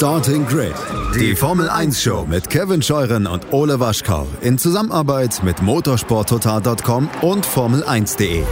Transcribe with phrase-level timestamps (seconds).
[0.00, 0.72] Starting Grid,
[1.14, 7.46] die Formel 1 Show mit Kevin Scheuren und Ole Waschkau in Zusammenarbeit mit motorsporttotal.com und
[7.46, 8.42] Formel1.de.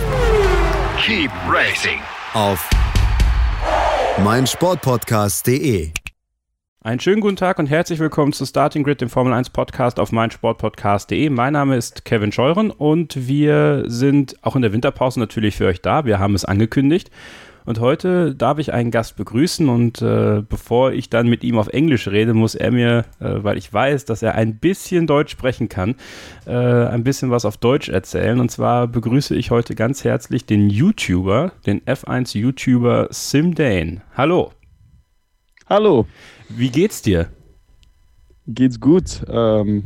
[1.01, 2.01] Keep racing
[2.35, 2.69] auf
[4.23, 5.93] meinsportpodcast.de.
[6.83, 10.13] Einen schönen guten Tag und herzlich willkommen zu Starting Grid, dem Formel 1 Podcast auf
[10.13, 11.31] meinsportpodcast.de.
[11.31, 15.81] Mein Name ist Kevin Scheuren und wir sind auch in der Winterpause natürlich für euch
[15.81, 16.05] da.
[16.05, 17.11] Wir haben es angekündigt.
[17.69, 21.69] Und heute darf ich einen Gast begrüßen und äh, bevor ich dann mit ihm auf
[21.69, 25.69] Englisch rede, muss er mir, äh, weil ich weiß, dass er ein bisschen Deutsch sprechen
[25.69, 25.97] kann,
[26.47, 28.41] äh, ein bisschen was auf Deutsch erzählen.
[28.41, 34.01] Und zwar begrüße ich heute ganz herzlich den YouTuber, den F1 YouTuber Sim Dane.
[34.17, 34.53] Hallo.
[35.69, 36.07] Hallo.
[36.49, 37.29] Wie geht's dir?
[38.47, 39.27] Geht's gut.
[39.29, 39.85] Ähm,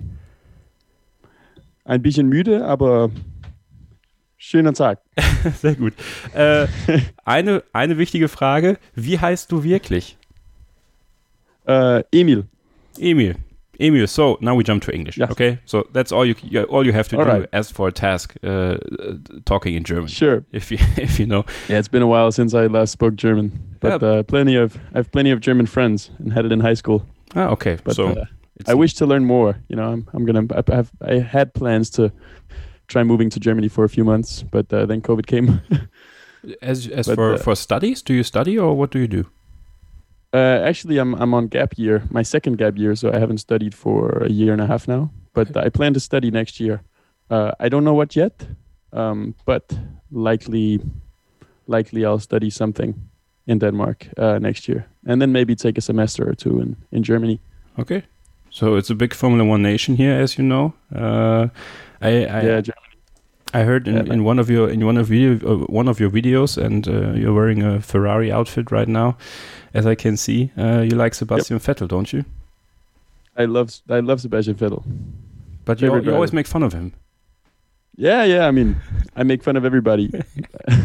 [1.85, 3.11] ein bisschen müde, aber
[4.43, 4.99] schöner Tag.
[5.61, 5.95] Sehr gut.
[6.35, 6.67] Äh,
[7.25, 10.17] eine, eine wichtige Frage: Wie heißt du wirklich?
[11.67, 12.45] Äh, Emil.
[12.99, 13.37] Emil.
[13.79, 14.07] Emil.
[14.07, 15.17] So now we jump to English.
[15.17, 15.31] Yes.
[15.31, 15.59] Okay.
[15.65, 16.35] So that's all you
[16.71, 17.49] all you have to All do right.
[17.53, 18.77] as for a task uh,
[19.45, 20.09] talking in German.
[20.09, 20.45] Sure.
[20.53, 21.45] If you if you know.
[21.69, 24.09] Yeah, it's been a while since I last spoke German, but Yeah.
[24.09, 27.03] uh, plenty of I have plenty of German friends and had it in high school.
[27.35, 27.79] Ah, okay.
[27.83, 28.25] But so uh,
[28.67, 29.55] I wish to learn more.
[29.69, 32.13] You know, I'm I'm gonna I have I had plans to
[32.87, 35.61] try moving to Germany for a few months, but uh, then COVID came.
[36.63, 39.25] as as but, for uh, for studies, do you study or what do you do?
[40.33, 43.75] uh, actually, I'm I'm on gap year, my second gap year, so I haven't studied
[43.75, 45.11] for a year and a half now.
[45.35, 46.83] But I plan to study next year.
[47.31, 48.47] Uh, I don't know what yet,
[48.93, 49.73] um, but
[50.11, 50.81] likely,
[51.67, 52.95] likely I'll study something
[53.47, 57.03] in Denmark uh, next year, and then maybe take a semester or two in in
[57.03, 57.41] Germany.
[57.79, 58.03] Okay.
[58.51, 60.75] So it's a big Formula One nation here, as you know.
[60.95, 61.49] Uh,
[62.03, 62.89] I I, yeah, Germany.
[63.55, 66.01] I heard in, Yeah, in one of your in one of video uh, one of
[66.01, 69.17] your videos, and uh, you're wearing a Ferrari outfit right now,
[69.75, 70.51] as I can see.
[70.57, 72.25] Uh, you like Sebastian Vettel, don't you?
[73.37, 74.83] I love I love Sebastian Vettel.
[75.65, 76.93] But you, you always make fun of him.
[77.97, 78.49] Yeah, yeah.
[78.49, 78.77] I mean,
[79.17, 80.11] I make fun of everybody.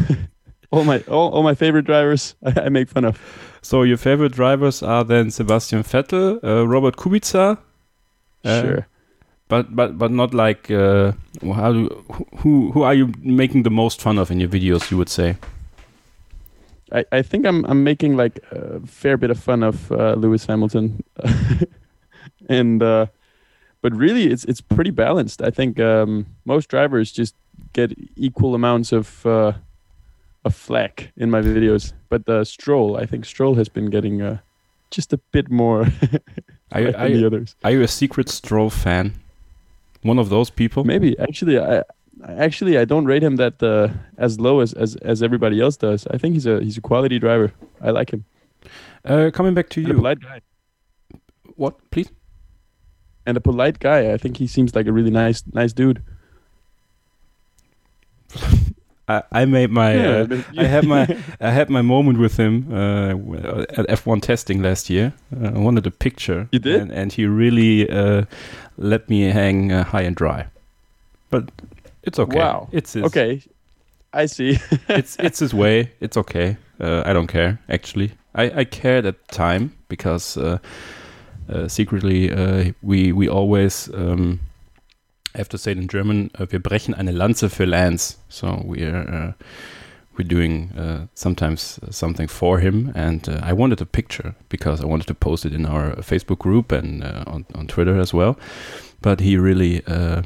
[0.70, 3.18] all my all, all my favorite drivers, I, I make fun of.
[3.62, 7.58] So your favorite drivers are then Sebastian Vettel, uh, Robert Kubica,
[8.44, 8.86] Uh, sure.
[9.48, 11.88] But but but not like uh, how do
[12.38, 14.90] who who are you making the most fun of in your videos?
[14.90, 15.36] You would say.
[16.92, 20.46] I, I think I'm I'm making like a fair bit of fun of uh, Lewis
[20.46, 21.02] Hamilton,
[22.48, 23.06] and uh,
[23.82, 25.42] but really it's it's pretty balanced.
[25.42, 27.34] I think um, most drivers just
[27.72, 29.52] get equal amounts of uh,
[30.44, 31.92] of flack in my videos.
[32.08, 34.38] But uh, Stroll, I think Stroll has been getting uh,
[34.90, 35.86] just a bit more
[36.72, 37.54] Are you, are, than the you, others.
[37.64, 39.14] are you a secret Stroll fan?
[40.02, 40.84] One of those people?
[40.84, 41.82] Maybe actually I.
[42.26, 46.04] Actually, I don't rate him that uh, as low as, as, as everybody else does.
[46.08, 47.52] I think he's a he's a quality driver.
[47.80, 48.24] I like him.
[49.04, 49.96] Uh, coming back to And a you.
[49.98, 50.40] polite guy.
[51.54, 52.10] What, please?
[53.24, 54.12] and a polite guy.
[54.12, 56.02] I think he seems like a really nice nice dude.
[59.08, 61.06] I, I made my uh, I had my
[61.40, 63.10] I had my moment with him uh,
[63.78, 65.12] at F1 testing last year.
[65.34, 66.48] Uh, I wanted a picture.
[66.52, 66.80] You did?
[66.80, 68.24] and, and he really uh,
[68.76, 70.46] let me hang uh, high and dry.
[71.30, 71.50] But
[72.02, 72.38] it's okay.
[72.38, 72.68] Wow.
[72.72, 73.42] It's his, okay.
[74.12, 74.58] I see.
[74.88, 75.92] it's it's his way.
[76.00, 76.56] It's okay.
[76.80, 78.12] Uh, I don't care actually.
[78.34, 80.58] I I cared at the time because uh,
[81.48, 84.40] uh, secretly uh, we we always um,
[85.38, 86.30] have to say it in German.
[86.38, 88.18] Uh, wir brechen eine Lanze für Lance.
[88.28, 89.32] So we're uh,
[90.16, 94.86] we're doing uh, sometimes something for him, and uh, I wanted a picture because I
[94.86, 98.36] wanted to post it in our Facebook group and uh, on on Twitter as well.
[99.00, 99.82] But he really.
[99.86, 100.22] Uh,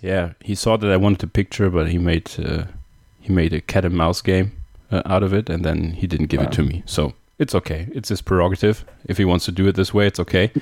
[0.00, 2.66] yeah, he saw that I wanted a picture, but he made uh,
[3.20, 4.52] he made a cat and mouse game
[4.92, 6.82] uh, out of it, and then he didn't give it to me.
[6.86, 7.88] So it's okay.
[7.92, 8.84] It's his prerogative.
[9.06, 10.52] If he wants to do it this way, it's okay.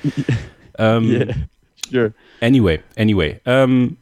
[0.79, 1.33] Um, yeah.
[1.91, 2.13] Sure.
[2.41, 3.97] Anyway, anyway, um,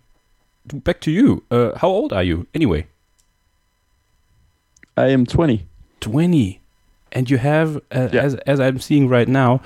[0.73, 1.43] back to you.
[1.51, 2.45] Uh, how old are you?
[2.53, 2.87] Anyway,
[4.97, 5.65] I am 20.
[5.99, 6.59] twenty,
[7.11, 8.21] and you have, uh, Yeah.
[8.23, 9.61] as as I'm seeing right now,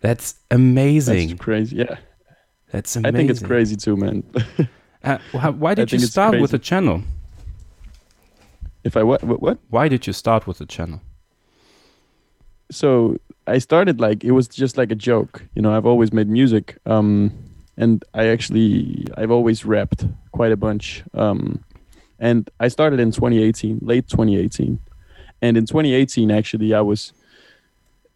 [0.00, 1.28] That's amazing.
[1.28, 1.76] That's crazy.
[1.76, 1.96] Yeah.
[2.72, 3.14] That's amazing.
[3.14, 4.24] I think it's crazy too, man.
[5.02, 5.16] Uh,
[5.52, 7.02] why did you start with a channel?
[8.84, 9.40] if I what what?
[9.40, 9.58] what?
[9.68, 11.00] Why did you start with the channel?
[12.70, 13.16] So
[13.46, 15.42] I started like it was just like a joke.
[15.54, 16.78] You know, I've always made music.
[16.86, 17.32] Um
[17.76, 21.02] and I actually I've always rapped quite a bunch.
[21.14, 21.64] Um
[22.18, 24.78] and I started in 2018, late 2018.
[25.42, 27.12] And in 2018 actually I was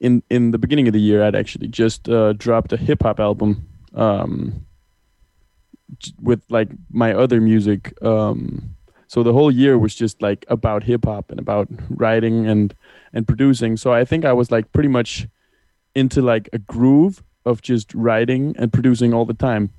[0.00, 3.20] in in the beginning of the year, I'd actually just uh, dropped a hip hop
[3.20, 4.67] album um,
[6.20, 7.94] with like my other music.
[8.02, 8.75] Um,
[9.06, 12.75] so the whole year was just like about hip hop and about writing and
[13.12, 13.76] and producing.
[13.76, 15.26] So I think I was like pretty much
[15.94, 19.70] into like a groove of just writing and producing all the time.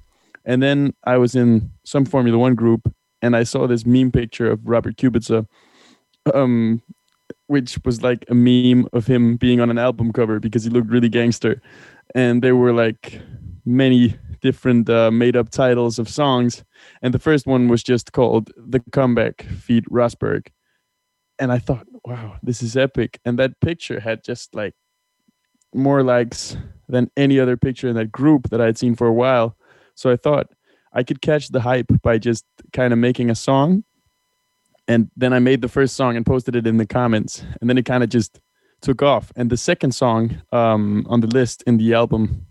[0.45, 4.49] And then I was in some Formula One group and I saw this meme picture
[4.51, 5.47] of Robert Kubica,
[6.33, 6.81] um,
[7.47, 10.89] which was like a meme of him being on an album cover because he looked
[10.89, 11.61] really gangster.
[12.13, 13.21] And there were like
[13.65, 16.63] many different uh, made up titles of songs.
[17.01, 20.47] And the first one was just called The Comeback Feat Rosberg.
[21.39, 23.19] And I thought, wow, this is epic.
[23.25, 24.73] And that picture had just like
[25.73, 26.57] more likes
[26.87, 29.57] than any other picture in that group that I had seen for a while.
[29.95, 30.47] So I thought
[30.93, 33.83] I could catch the hype by just kind of making a song.
[34.87, 37.43] And then I made the first song and posted it in the comments.
[37.59, 38.39] And then it kind of just
[38.81, 39.31] took off.
[39.35, 42.45] And the second song um, on the list in the album,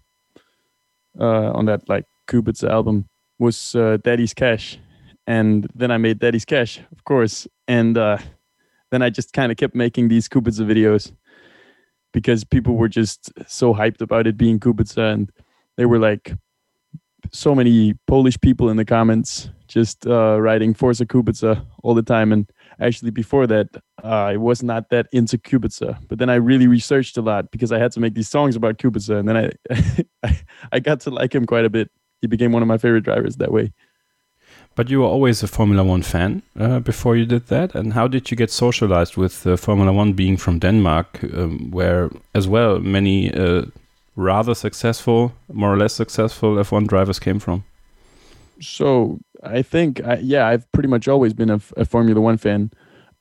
[1.18, 3.08] uh, on that like Kubica album,
[3.38, 4.78] was uh, Daddy's Cash.
[5.26, 7.46] And then I made Daddy's Cash, of course.
[7.68, 8.18] And uh,
[8.90, 11.12] then I just kind of kept making these Kubica videos
[12.12, 15.12] because people were just so hyped about it being Kubica.
[15.12, 15.30] And
[15.76, 16.34] they were like,
[17.32, 22.32] so many Polish people in the comments just uh, writing Forza Kubica all the time.
[22.32, 22.50] And
[22.80, 23.68] actually, before that,
[24.02, 25.98] uh, I was not that into Kubica.
[26.08, 28.78] But then I really researched a lot because I had to make these songs about
[28.78, 29.18] Kubica.
[29.18, 29.52] And then
[30.22, 30.38] I,
[30.72, 31.90] I, got to like him quite a bit.
[32.20, 33.72] He became one of my favorite drivers that way.
[34.76, 37.74] But you were always a Formula One fan uh, before you did that.
[37.74, 42.10] And how did you get socialized with uh, Formula One being from Denmark, um, where
[42.34, 43.66] as well many uh,
[44.16, 47.64] rather successful, more or less successful F1 drivers came from?
[48.60, 52.70] So I think, I, yeah, I've pretty much always been a, a Formula One fan.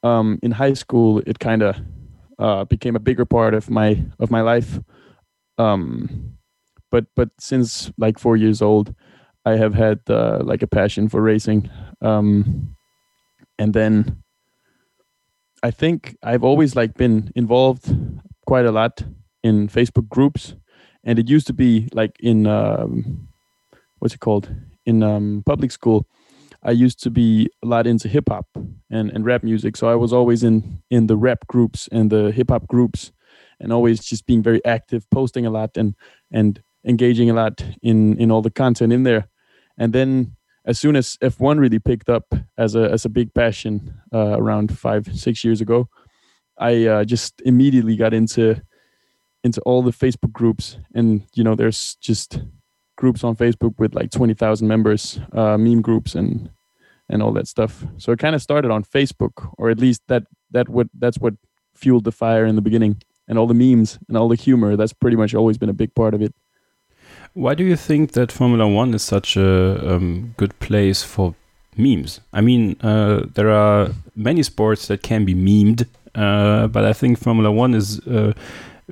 [0.03, 1.77] Um, in high school, it kind of
[2.39, 4.79] uh, became a bigger part of my of my life.
[5.57, 6.37] Um,
[6.91, 8.93] but but since like four years old,
[9.45, 11.69] I have had uh, like a passion for racing.
[12.01, 12.75] Um,
[13.57, 14.23] and then
[15.63, 17.95] I think I've always like been involved
[18.45, 19.03] quite a lot
[19.43, 20.55] in Facebook groups,
[21.03, 23.27] and it used to be like in um,
[23.99, 24.49] what's it called
[24.85, 26.05] in um, public school.
[26.65, 28.47] I used to be a lot into hip hop
[28.89, 32.31] and, and rap music, so I was always in in the rap groups and the
[32.31, 33.11] hip hop groups,
[33.59, 35.95] and always just being very active, posting a lot and
[36.31, 39.27] and engaging a lot in in all the content in there.
[39.77, 40.35] And then
[40.65, 44.77] as soon as F1 really picked up as a as a big passion uh, around
[44.77, 45.89] five six years ago,
[46.57, 48.61] I uh, just immediately got into
[49.43, 52.39] into all the Facebook groups, and you know, there's just
[52.95, 56.49] groups on Facebook with like twenty thousand members, uh, meme groups, and
[57.09, 57.85] and all that stuff.
[57.97, 61.33] So it kind of started on Facebook, or at least that that what that's what
[61.75, 64.75] fueled the fire in the beginning, and all the memes and all the humor.
[64.75, 66.33] That's pretty much always been a big part of it.
[67.33, 71.35] Why do you think that Formula One is such a um, good place for
[71.75, 72.21] memes?
[72.31, 77.17] I mean, uh, there are many sports that can be memed, uh, but I think
[77.17, 78.33] Formula One is uh,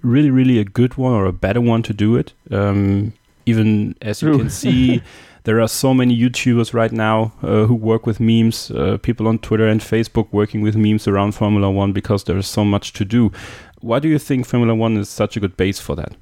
[0.02, 2.34] really, really a good one or a better one to do it.
[2.50, 3.14] Um,
[3.46, 5.02] even as you can see,
[5.44, 9.40] there are so many YouTubers right now uh, who work with memes, uh, people on
[9.40, 13.06] Twitter and Facebook working with memes around Formula One because there is so much to
[13.06, 13.32] do.
[13.80, 16.16] Why do you think Formula One is such a good base for that?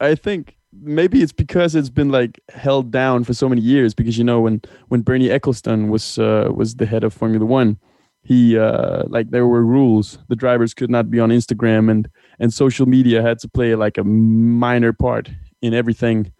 [0.00, 3.94] I think maybe it's because it's been like held down for so many years.
[3.94, 7.78] Because you know when when Bernie Ecclestone was uh, was the head of Formula One,
[8.22, 10.18] he uh, like there were rules.
[10.28, 13.98] The drivers could not be on Instagram, and and social media had to play like
[13.98, 15.30] a minor part
[15.62, 16.32] in everything.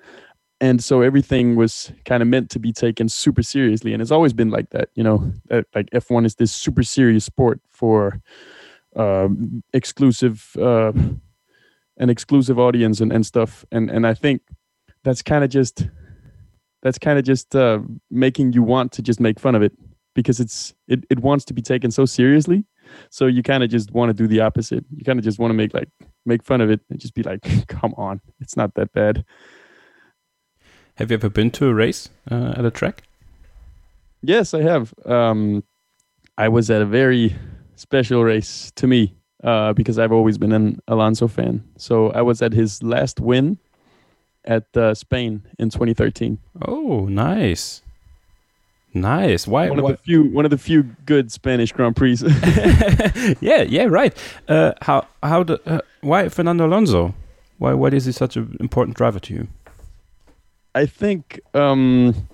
[0.61, 4.33] And so everything was kind of meant to be taken super seriously, and it's always
[4.33, 4.89] been like that.
[4.95, 8.21] You know, like F1 is this super serious sport for
[8.97, 10.93] um, exclusive uh,
[11.99, 14.43] an exclusive audience and, and stuff and and i think
[15.03, 15.89] that's kind of just
[16.83, 17.79] that's kind of just uh,
[18.11, 19.73] making you want to just make fun of it
[20.15, 22.65] because it's it, it wants to be taken so seriously
[23.11, 25.51] so you kind of just want to do the opposite you kind of just want
[25.51, 25.89] to make like
[26.27, 29.25] make fun of it and just be like come on it's not that bad
[30.97, 33.03] Have you ever been to a race uh, at a track?
[34.23, 35.63] yes i have um
[36.39, 37.35] i was at a very
[37.77, 41.63] special race to me uh, because I've always been an Alonso fan.
[41.77, 43.59] So I was at his last win
[44.47, 46.39] at uh, Spain in 2013.
[46.67, 47.83] Oh, nice,
[48.95, 49.47] nice.
[49.47, 49.69] Why?
[49.69, 52.19] One of why- the few, one of the few good Spanish Grand Prix.
[53.41, 54.17] yeah, yeah, right.
[54.49, 57.15] Uh, how how the uh, why Fernando Alonso?
[57.59, 59.49] Why why is he such an important driver to you?
[60.75, 62.29] I think um,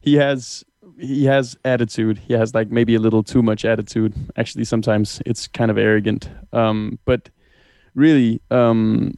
[0.00, 0.64] he has
[0.98, 2.18] he has attitude.
[2.18, 4.14] He has like maybe a little too much attitude.
[4.36, 6.28] Actually, sometimes it's kind of arrogant.
[6.52, 7.30] Um, but
[7.94, 9.14] really um,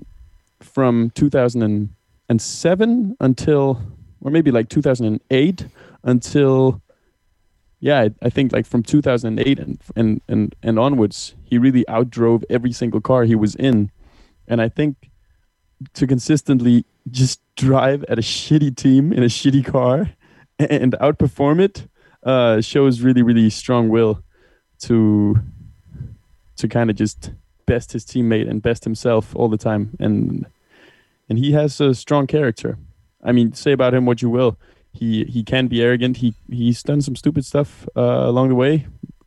[0.60, 3.82] from 2007 until,
[4.26, 5.66] or maybe like 2008
[6.02, 6.82] until,
[7.78, 12.72] yeah, I, think like from 2008 and, and and and onwards, he really outdrove every
[12.72, 13.92] single car he was in,
[14.48, 15.10] and I think
[15.94, 20.10] to consistently just drive at a shitty team in a shitty car
[20.58, 21.86] and outperform it
[22.24, 24.22] uh, shows really really strong will
[24.80, 25.38] to
[26.56, 27.30] to kind of just
[27.66, 29.96] best his teammate and best himself all the time.
[30.00, 30.46] And
[31.28, 32.76] and he has a strong character
[33.26, 34.56] i mean say about him what you will.
[34.92, 36.16] He he can be arrogant.
[36.18, 38.86] He he's done some stupid stuff uh, along the way.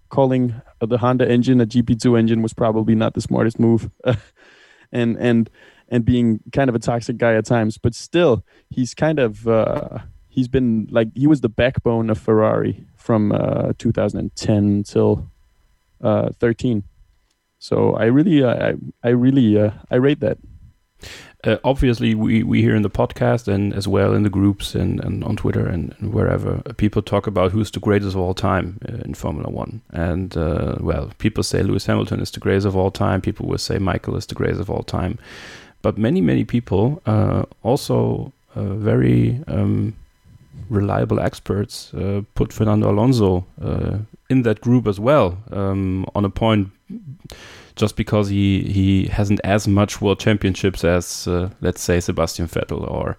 [0.09, 3.89] Calling the honda engine a gp2 engine was probably not the smartest move.
[4.91, 5.51] And and
[5.87, 7.77] and being kind of a toxic guy at times.
[7.77, 12.87] But still he's kind of uh, he's been like he was the backbone of ferrari
[12.97, 15.29] from uh, 2010 till
[16.01, 16.83] uh, 13
[17.59, 20.37] so I really, uh, I, I really, uh, I rate that.
[21.45, 24.99] Uh, obviously, we, we here in the podcast and as well in the groups and,
[24.99, 28.33] and on Twitter and, and wherever, uh, people talk about who's the greatest of all
[28.33, 29.81] time uh, in Formula One.
[29.91, 33.21] And, uh, well, people say Lewis Hamilton is the greatest of all time.
[33.21, 35.17] People will say Michael is the greatest of all time.
[35.81, 37.01] But many, many people,
[37.63, 39.95] also very um,
[40.69, 41.93] reliable experts,
[42.35, 43.45] put Fernando Alonso
[44.29, 46.67] in that group as well um, on a point
[47.79, 52.81] just because he he hasn't as much world championships as uh, let's say Sebastian Vettel
[52.91, 53.17] or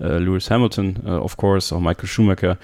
[0.00, 2.58] uh, Lewis Hamilton, uh, of course, or Michael Schumacher.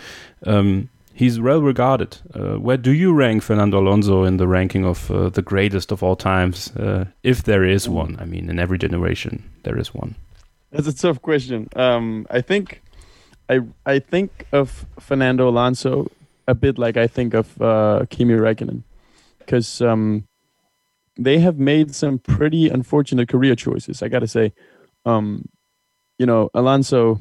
[0.45, 2.19] Um, he's well regarded.
[2.35, 6.03] Uh, where do you rank Fernando Alonso in the ranking of uh, the greatest of
[6.03, 8.17] all times, uh, if there is one?
[8.21, 10.15] I mean, in every generation there is one.
[10.73, 11.69] That's a tough question.
[11.77, 12.83] Um, I think
[13.49, 13.61] I
[13.95, 16.11] I think of Fernando Alonso
[16.49, 17.47] a bit like I think of
[18.09, 18.83] Kimi Räikkönen,
[19.39, 20.25] because um,
[21.19, 24.03] they have made some pretty unfortunate career choices.
[24.03, 24.53] I got to say,
[25.05, 25.49] um,
[26.19, 27.19] you know, Alonso,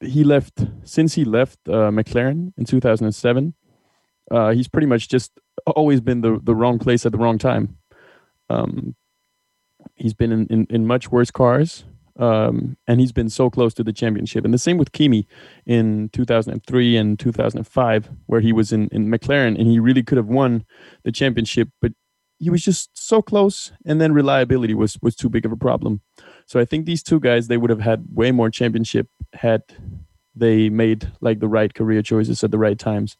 [0.00, 3.54] he left since he left uh, McLaren in 2007.
[4.30, 5.32] Uh, he's pretty much just
[5.66, 7.76] always been the the wrong place at the wrong time.
[8.50, 8.94] Um,
[9.94, 11.84] he's been in, in, in much worse cars,
[12.18, 14.44] um, and he's been so close to the championship.
[14.44, 15.26] And the same with Kimi
[15.64, 20.28] in 2003 and 2005, where he was in, in McLaren and he really could have
[20.28, 20.64] won
[21.04, 21.92] the championship, but
[22.38, 26.00] he was just so close, and then reliability was was too big of a problem.
[26.46, 29.62] So I think these two guys they would have had way more championship had
[30.34, 33.16] they made like the right career choices at the right times,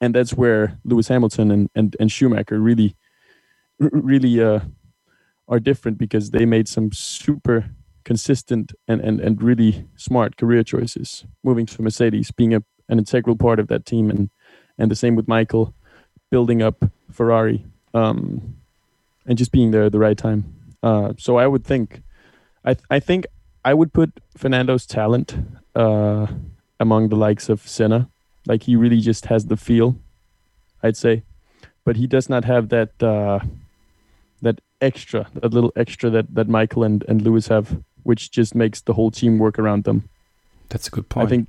[0.00, 2.96] and that's where Lewis Hamilton and and, and Schumacher really
[3.78, 4.60] really uh,
[5.48, 7.70] are different because they made some super
[8.04, 11.24] consistent and, and, and really smart career choices.
[11.42, 14.30] Moving to Mercedes, being a, an integral part of that team, and
[14.78, 15.74] and the same with Michael,
[16.30, 18.56] building up Ferrari um,
[19.26, 20.44] and just being there at the right time.
[20.82, 22.02] Uh, so I would think,
[22.64, 23.26] I th- I think
[23.64, 25.36] I would put Fernando's talent
[25.74, 26.26] uh,
[26.78, 28.08] among the likes of Senna.
[28.46, 29.96] Like he really just has the feel,
[30.82, 31.22] I'd say,
[31.84, 33.40] but he does not have that uh,
[34.42, 38.82] that extra, that little extra that that Michael and and Lewis have, which just makes
[38.82, 40.10] the whole team work around them.
[40.68, 41.26] That's a good point.
[41.26, 41.48] I think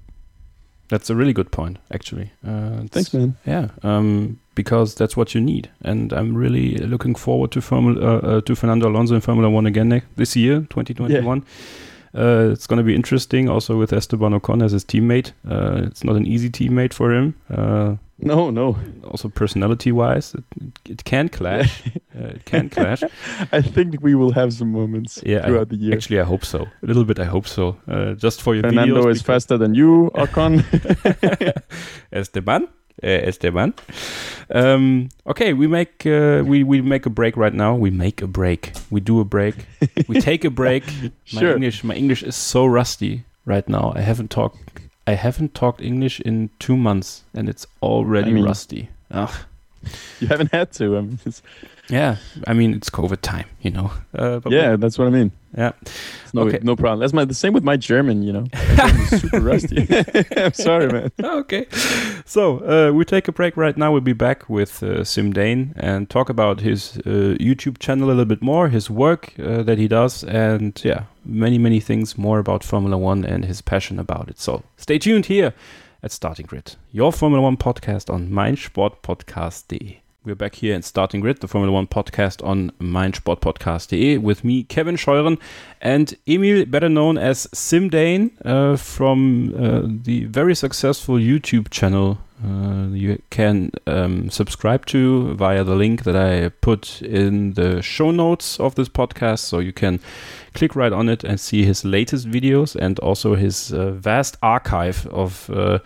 [0.88, 2.32] that's a really good point, actually.
[2.46, 3.38] Uh, Thanks, man.
[3.46, 8.20] Yeah, um, because that's what you need, and I'm really looking forward to Formula uh,
[8.20, 11.38] uh, to Fernando Alonso in Formula One again next, this year, 2021.
[11.38, 11.44] Yeah.
[12.16, 15.34] Uh, it's going to be interesting also with Esteban Ocon as his teammate.
[15.50, 17.36] Uh, it's not an easy teammate for him.
[17.50, 18.78] Uh, no, no.
[19.04, 20.44] Also, personality wise, it,
[20.90, 21.86] it can clash.
[22.18, 23.04] uh, it can clash.
[23.52, 25.94] I think we will have some moments yeah, throughout I, the year.
[25.94, 26.62] Actually, I hope so.
[26.62, 27.78] A little bit, I hope so.
[27.88, 29.12] Uh, just for your Fernando videos.
[29.12, 30.64] is faster than you, Ocon.
[32.14, 32.70] Esteban.
[33.04, 33.74] Uh, Esteban.
[34.50, 37.76] Um, okay, we make uh, we we make a break right now.
[37.76, 38.72] We make a break.
[38.90, 39.56] We do a break.
[40.08, 40.84] we take a break.
[41.34, 41.54] My sure.
[41.56, 43.92] English, my English is so rusty right now.
[43.96, 44.76] I haven't talked
[45.08, 48.90] I haven't talked English in two months, and it's already I mean, rusty.
[49.12, 49.34] Ugh.
[50.20, 50.98] You haven't had to.
[50.98, 51.20] I mean,
[51.90, 53.92] yeah, I mean it's COVID time, you know.
[54.18, 55.32] Uh, yeah, we, that's what I mean.
[55.58, 56.60] Yeah, it's no, okay.
[56.64, 57.00] no problem.
[57.00, 58.24] That's my the same with my German.
[58.24, 58.46] You know,
[59.08, 59.88] super rusty.
[60.38, 61.12] I'm sorry, man.
[61.22, 61.68] Okay,
[62.26, 63.92] so uh, we take a break right now.
[63.92, 68.10] We'll be back with uh, Sim Dane and talk about his uh, YouTube channel a
[68.10, 72.40] little bit more, his work uh, that he does, and yeah, many many things more
[72.40, 74.40] about Formula One and his passion about it.
[74.40, 75.54] So stay tuned here
[76.06, 80.05] at Starting Grid, your Formula One podcast on meinsportpodcast.de.
[80.26, 84.96] We're back here in Starting Grid, the Formula One podcast on meinsportpodcast.de with me, Kevin
[84.96, 85.38] Scheuren,
[85.82, 92.88] and Emil, better known as Simdane, uh, from uh, the very successful YouTube channel uh,
[92.92, 98.60] you can um, subscribe to via the link that I put in the show notes
[98.60, 99.40] of this podcast.
[99.40, 100.00] So you can
[100.54, 105.08] click right on it and see his latest videos and also his uh, vast archive
[105.08, 105.80] of uh,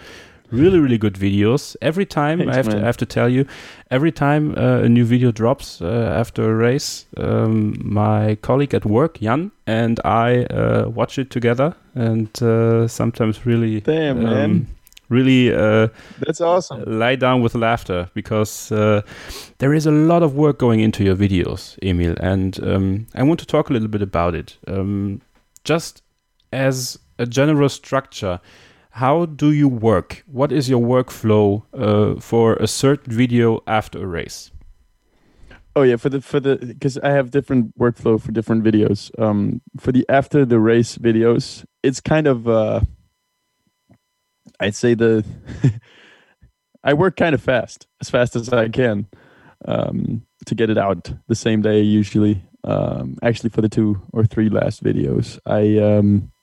[0.52, 3.46] really really good videos every time Thanks, I, have to, I have to tell you
[3.92, 8.86] every time uh, a new video drops uh, after a race um, my colleague at
[8.86, 14.68] work jan and i uh, watch it together and uh, sometimes really Damn, um, man.
[15.10, 15.90] really uh,
[16.20, 16.84] That's awesome.
[16.86, 19.02] lie down with laughter because uh,
[19.58, 23.40] there is a lot of work going into your videos, Emil, and um, I want
[23.42, 24.58] to talk a little bit about it.
[24.68, 25.22] Um,
[25.64, 26.04] just
[26.54, 28.40] as a general structure,
[29.00, 30.24] how do you work?
[30.28, 34.52] What is your workflow uh, for a certain video after a race?
[35.74, 39.10] Oh yeah, for the for the because I have different workflow for different videos.
[39.18, 42.82] Um, for the after the race videos, it's kind of uh,
[44.60, 45.24] I'd say the
[46.84, 49.08] I work kind of fast, as fast as I can,
[49.64, 52.44] um, to get it out the same day usually.
[52.66, 56.34] Um, actually, for the two or three last videos, I um,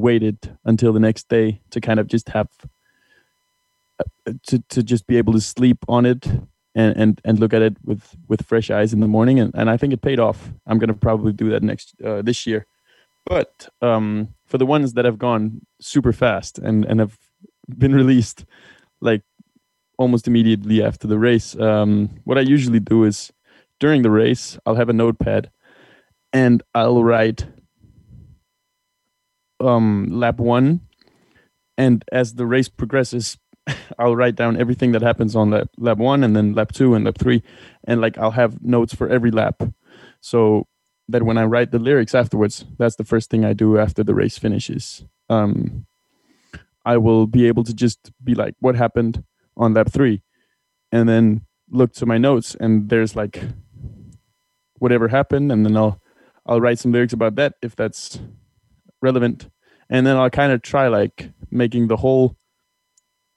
[0.00, 2.48] waited until the next day to kind of just have
[3.98, 6.26] uh, to to just be able to sleep on it
[6.74, 9.70] and and and look at it with with fresh eyes in the morning and, and
[9.70, 10.52] I think it paid off.
[10.66, 12.66] I'm gonna probably do that next uh, this year.
[13.24, 17.18] But um, for the ones that have gone super fast and and have
[17.78, 18.44] been released
[19.00, 19.22] like
[19.98, 23.32] almost immediately after the race, um, what I usually do is
[23.80, 25.50] during the race I'll have a notepad
[26.32, 27.46] and I'll write
[29.66, 30.80] um, lap one,
[31.76, 33.38] and as the race progresses,
[33.98, 37.04] I'll write down everything that happens on lap lap one, and then lap two and
[37.04, 37.42] lap three,
[37.84, 39.62] and like I'll have notes for every lap,
[40.20, 40.66] so
[41.08, 44.14] that when I write the lyrics afterwards, that's the first thing I do after the
[44.14, 45.04] race finishes.
[45.28, 45.86] Um,
[46.84, 49.24] I will be able to just be like, what happened
[49.56, 50.22] on lap three,
[50.92, 53.42] and then look to my notes, and there's like
[54.78, 56.00] whatever happened, and then I'll
[56.46, 58.20] I'll write some lyrics about that if that's
[59.02, 59.48] relevant,
[59.88, 62.36] and then I'll kind of try like making the whole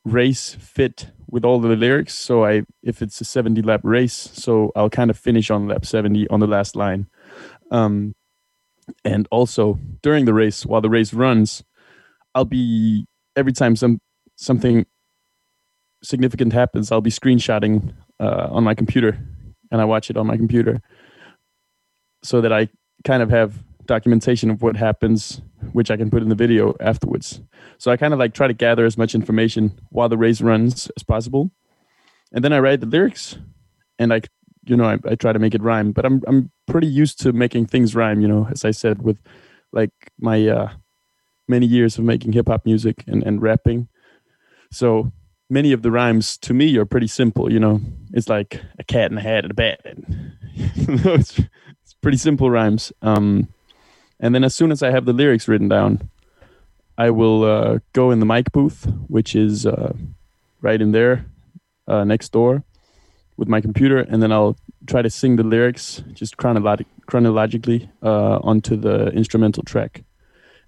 [0.06, 2.16] race fit with all the lyrics.
[2.16, 5.86] So I, if it's a 70 lap race, so I'll kind of finish on lap
[5.86, 7.08] 70 on the last line.
[7.72, 8.16] Um,
[9.06, 11.64] and also during the race, while the race runs,
[12.34, 14.00] I'll be every time some
[14.36, 14.86] something
[16.02, 19.20] significant happens, I'll be screenshotting uh, on my computer,
[19.72, 20.82] and I watch it on my computer,
[22.24, 22.70] so that I
[23.04, 25.42] kind of have documentation of what happens,
[25.74, 27.42] which I can put in the video afterwards.
[27.78, 30.90] So I kind of like try to gather as much information while the race runs
[30.96, 31.52] as possible,
[32.32, 33.38] and then I write the lyrics,
[33.98, 34.22] and I,
[34.66, 35.92] you know, I, I try to make it rhyme.
[35.92, 38.22] But I'm I'm pretty used to making things rhyme.
[38.22, 39.18] You know, as I said, with
[39.72, 40.70] like my uh,
[41.48, 43.88] many years of making hip hop music and and rapping,
[44.72, 45.12] so
[45.50, 47.52] many of the rhymes to me are pretty simple.
[47.52, 47.82] You know,
[48.14, 49.82] it's like a cat in a hat and a bat.
[49.84, 50.34] And,
[50.76, 52.94] you know, it's, it's pretty simple rhymes.
[53.02, 53.48] Um,
[54.20, 56.10] and then as soon as I have the lyrics written down,
[56.98, 59.94] I will uh, go in the mic booth, which is uh,
[60.62, 61.26] right in there,
[61.88, 62.64] uh, next door,
[63.38, 68.40] with my computer, and then I'll try to sing the lyrics just chronolog- chronologically uh,
[68.40, 70.04] onto the instrumental track.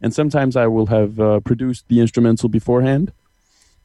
[0.02, 3.12] And sometimes I will have uh, produced the instrumental beforehand,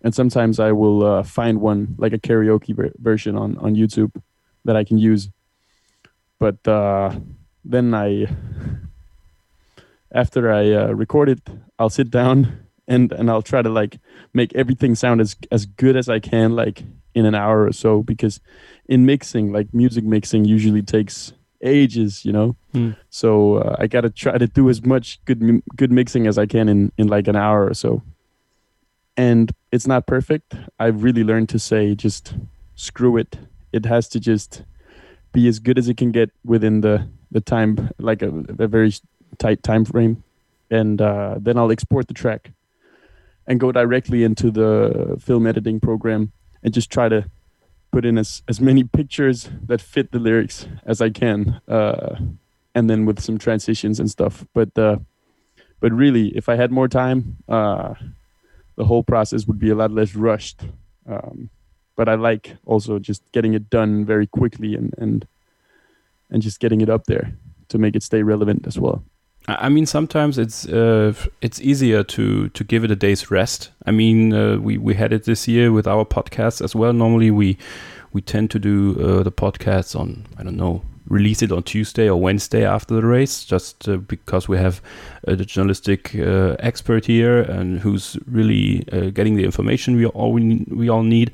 [0.02, 4.12] and sometimes I will uh, find one like a karaoke ver- version on on YouTube
[4.64, 5.30] that I can use.
[6.38, 6.62] But
[7.64, 8.28] then I
[10.12, 11.40] after I uh, record it,
[11.78, 13.98] I'll sit down and and I'll try to like
[14.32, 16.82] make everything sound as as good as I can, like
[17.14, 18.02] in an hour or so.
[18.02, 18.40] Because
[18.88, 22.56] in mixing, like music mixing, usually takes ages, you know.
[22.72, 22.92] Hmm.
[23.10, 26.68] So uh, I gotta try to do as much good good mixing as I can
[26.68, 28.02] in in like an hour or so.
[29.16, 30.54] And it's not perfect.
[30.78, 32.34] I've really learned to say just
[32.74, 33.38] screw it.
[33.72, 34.62] It has to just
[35.32, 38.92] be as good as it can get within the the time, like a, a very
[39.38, 40.22] tight time frame
[40.70, 42.52] and uh, then i'll export the track
[43.46, 47.30] and go directly into the film editing program and just try to
[47.92, 52.16] put in as, as many pictures that fit the lyrics as i can uh,
[52.76, 54.44] and then with some transitions and stuff.
[54.52, 54.98] But uh,
[55.80, 57.94] but really if i had more time uh,
[58.76, 60.60] the whole process would be a lot less rushed.
[61.08, 61.48] Um,
[61.96, 65.26] but i like also just getting it done very quickly and and
[66.30, 67.32] and just getting it up there
[67.68, 69.02] to make it stay relevant as well
[69.48, 73.70] I mean, sometimes it's uh, it's easier to to give it a day's rest.
[73.86, 76.92] I mean, uh, we we had it this year with our podcast as well.
[76.92, 77.56] Normally, we
[78.12, 82.08] we tend to do uh, the podcasts on I don't know release it on Tuesday
[82.08, 84.82] or Wednesday after the race, just uh, because we have
[85.26, 90.32] uh, the journalistic uh, expert here and who's really uh, getting the information we all
[90.32, 91.32] we, we all need.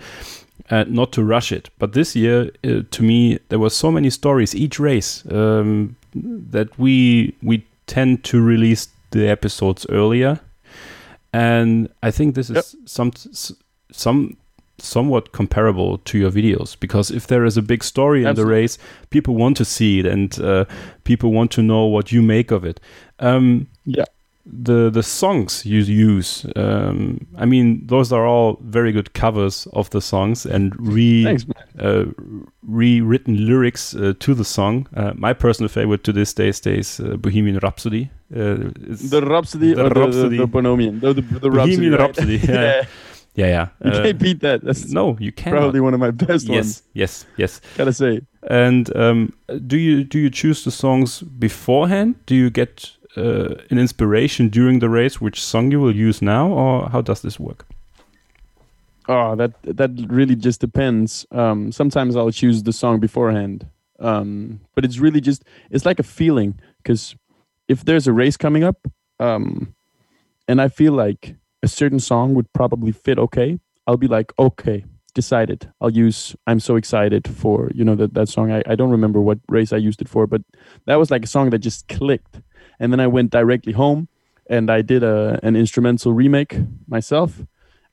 [0.70, 4.08] Uh, not to rush it, but this year, uh, to me, there were so many
[4.08, 10.40] stories each race um, that we we tend to release the episodes earlier,
[11.32, 12.64] and I think this is Yep.
[12.88, 13.12] some
[13.92, 14.36] some
[14.78, 18.78] somewhat comparable to your videos because if there is a big story in the race,
[19.10, 20.64] people want to see it and uh,
[21.04, 22.80] people want to know what you make of it.
[23.20, 24.04] Um, Yeah.
[24.44, 29.88] The the songs you use, um, I mean, those are all very good covers of
[29.90, 31.46] the songs and re Thanks,
[31.78, 32.06] uh,
[32.66, 34.88] rewritten lyrics uh, to the song.
[34.96, 38.10] Uh, my personal favorite to this day stays uh, Bohemian Rhapsody.
[38.34, 38.72] Uh,
[39.10, 40.36] The Rhapsody The Rhapsody.
[40.38, 40.98] the, the Bohemian.
[41.00, 42.36] The, the, the Bohemian Rhapsody.
[42.38, 42.86] Rhapsody, right?
[43.34, 43.46] yeah.
[43.46, 43.68] yeah, yeah.
[43.84, 44.64] You can't beat that.
[44.64, 45.54] That's no, you can't.
[45.54, 46.48] probably one of my best ones.
[46.48, 46.82] yes, ones.
[46.94, 47.60] yes, yes.
[47.76, 48.22] Gotta say.
[48.50, 49.32] And um,
[49.66, 52.16] do you do you choose the songs beforehand?
[52.26, 56.48] Do you get uh, an inspiration during the race which song you will use now,
[56.48, 57.66] or how does this work?
[59.08, 61.26] Oh, that that really just depends.
[61.30, 63.66] Um, sometimes I'll choose the song beforehand,
[63.98, 66.58] um, but it's really just it's like a feeling.
[66.78, 67.16] Because
[67.68, 68.86] if there's a race coming up,
[69.18, 69.74] um,
[70.46, 74.84] and I feel like a certain song would probably fit okay, I'll be like, okay,
[75.14, 75.70] decided.
[75.80, 78.50] I'll use "I'm so excited" for you know that that song.
[78.52, 80.42] I, I don't remember what race I used it for, but
[80.86, 82.40] that was like a song that just clicked.
[82.80, 84.08] And then I went directly home,
[84.48, 87.42] and I did a an instrumental remake myself,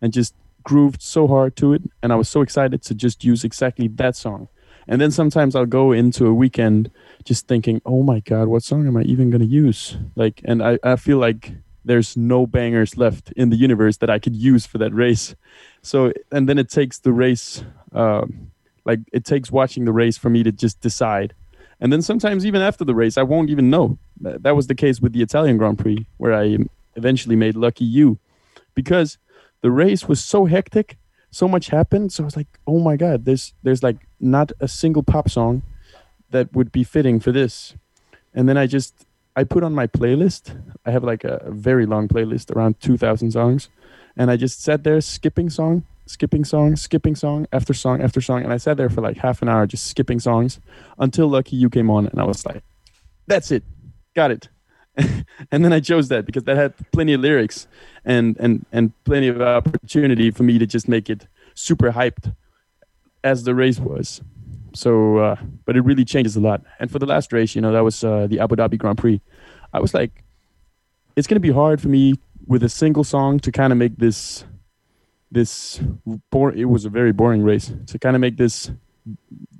[0.01, 3.43] and just grooved so hard to it and I was so excited to just use
[3.43, 4.49] exactly that song.
[4.87, 6.91] And then sometimes I'll go into a weekend
[7.23, 10.63] just thinking, "Oh my god, what song am I even going to use?" Like and
[10.63, 11.53] I I feel like
[11.85, 15.35] there's no bangers left in the universe that I could use for that race.
[15.81, 17.63] So and then it takes the race
[17.93, 18.51] um
[18.85, 21.33] like it takes watching the race for me to just decide.
[21.79, 23.97] And then sometimes even after the race I won't even know.
[24.21, 26.57] That was the case with the Italian Grand Prix where I
[26.95, 28.19] eventually made Lucky You
[28.75, 29.17] because
[29.61, 30.97] the race was so hectic,
[31.31, 32.11] so much happened.
[32.11, 35.61] So I was like, oh my god, there's there's like not a single pop song
[36.31, 37.75] that would be fitting for this.
[38.33, 40.59] And then I just I put on my playlist.
[40.85, 43.69] I have like a, a very long playlist, around two thousand songs,
[44.19, 48.43] and I just sat there skipping song, skipping song, skipping song after song after song,
[48.43, 50.59] and I sat there for like half an hour just skipping songs
[50.99, 52.61] until Lucky You came on, and I was like,
[53.27, 53.63] that's it,
[54.13, 54.49] got it.
[54.97, 57.67] and then I chose that because that had plenty of lyrics
[58.03, 62.35] and and and plenty of opportunity for me to just make it super hyped
[63.23, 64.21] as the race was.
[64.73, 66.61] So, uh, but it really changes a lot.
[66.79, 69.21] And for the last race, you know, that was uh, the Abu Dhabi Grand Prix.
[69.73, 70.23] I was like,
[71.15, 72.15] it's gonna be hard for me
[72.49, 74.43] with a single song to kind of make this
[75.31, 75.79] this.
[76.33, 78.71] It was a very boring race to kind of make this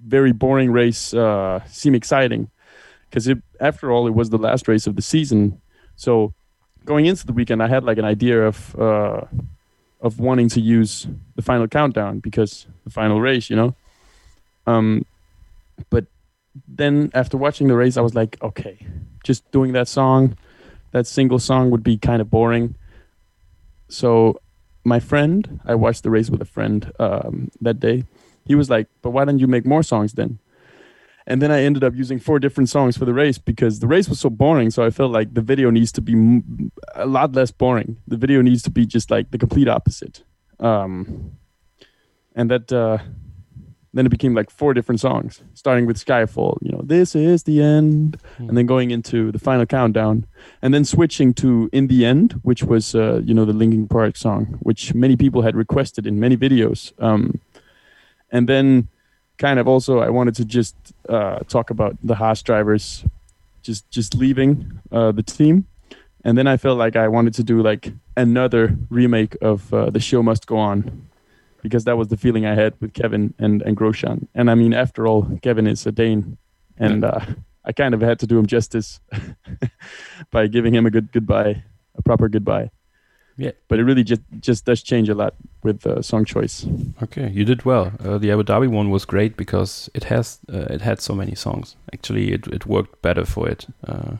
[0.06, 2.50] very boring race uh, seem exciting
[3.10, 5.62] because after all, it was the last race of the season.
[5.96, 6.34] So
[6.84, 9.22] going into the weekend, I had like an idea of uh,
[10.02, 13.76] of wanting to use the final countdown because the final race, you know.
[14.66, 15.06] Um,
[15.92, 16.06] but
[16.68, 18.78] then after watching the race, I was like, okay,
[19.24, 20.36] just doing that song,
[20.92, 22.76] that single song would be kind of boring.
[23.90, 24.40] So
[24.84, 28.06] my friend, I watched the race with a friend um, that day.
[28.46, 30.40] He was like, but why don't you make more songs then?
[31.30, 34.10] and then I ended up using four different songs for the race because the race
[34.10, 34.72] was so boring.
[34.72, 37.98] So I felt like the video needs to be m- a lot less boring.
[38.08, 40.24] The video needs to be just like the complete opposite.
[40.60, 41.38] Um,
[42.36, 42.98] and that uh,
[44.00, 46.58] then it became like four different songs, starting with Skyfall.
[46.62, 50.26] You know, this is the end, and then going into the final countdown,
[50.62, 54.16] and then switching to "In the End," which was uh, you know the Linkin Park
[54.16, 56.94] song, which many people had requested in many videos.
[57.04, 57.42] Um,
[58.32, 58.88] and then
[59.38, 60.78] kind of also I wanted to just
[61.10, 63.04] uh, talk about the Haas drivers
[63.64, 65.66] just just leaving uh, the team,
[66.24, 70.00] and then I felt like I wanted to do like another remake of uh, the
[70.00, 71.10] show must go on,
[71.62, 74.28] because that was the feeling I had with Kevin and and Grosjean.
[74.34, 76.38] And I mean, after all, Kevin is a Dane,
[76.78, 77.20] and uh,
[77.66, 79.00] I kind of had to do him justice
[80.32, 81.64] by giving him a good goodbye,
[81.96, 82.72] a proper goodbye.
[83.38, 83.52] Yeah.
[83.70, 86.66] But it really just just does change a lot with uh, song choice.
[87.02, 87.94] Okay, you did well.
[88.04, 91.36] Uh, the Abu Dhabi one was great because it has uh, it had so many
[91.36, 91.76] songs.
[91.94, 93.66] Actually, it it worked better for it.
[93.88, 94.18] Uh,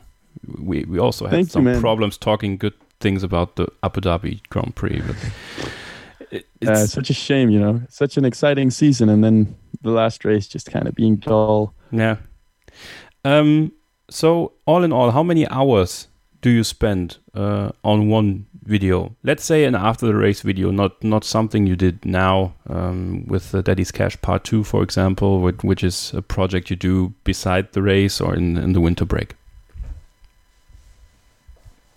[0.58, 1.80] we we also had Thank some man.
[1.80, 5.16] problems talking good things about the Abu Dhabi Grand Prix, but
[6.30, 7.82] it, Uh, it's it's such a shame, you know.
[7.88, 11.74] Such an exciting season, and then the last race just kind of being dull.
[11.90, 12.16] yeah.
[13.24, 13.72] Um.
[14.10, 16.08] So all in all, how many hours
[16.42, 19.14] do you spend uh, on one video.
[19.22, 23.50] Let's say an after the race video, not not something you did now um, with
[23.50, 27.72] the Daddy's Cash Part Two, for example, which, which is a project you do beside
[27.72, 29.34] the race or in, in the winter break.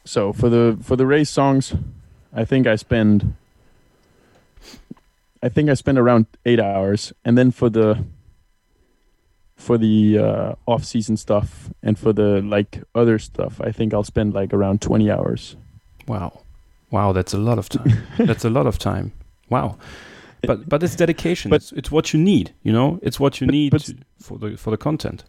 [0.05, 1.73] So for the for the race songs,
[2.33, 3.35] I think I spend
[5.41, 8.03] I think I spend around eight hours, and then for the
[9.55, 14.03] for the uh, off season stuff and for the like other stuff, I think I'll
[14.03, 15.55] spend like around twenty hours.
[16.07, 16.41] Wow,
[16.91, 18.03] wow, that's a lot of time.
[18.17, 19.11] that's a lot of time.
[19.49, 19.77] Wow,
[20.41, 21.49] but but it's dedication.
[21.49, 22.53] But- it's, it's what you need.
[22.63, 25.23] You know, it's what you But- need but- to, for the for the content.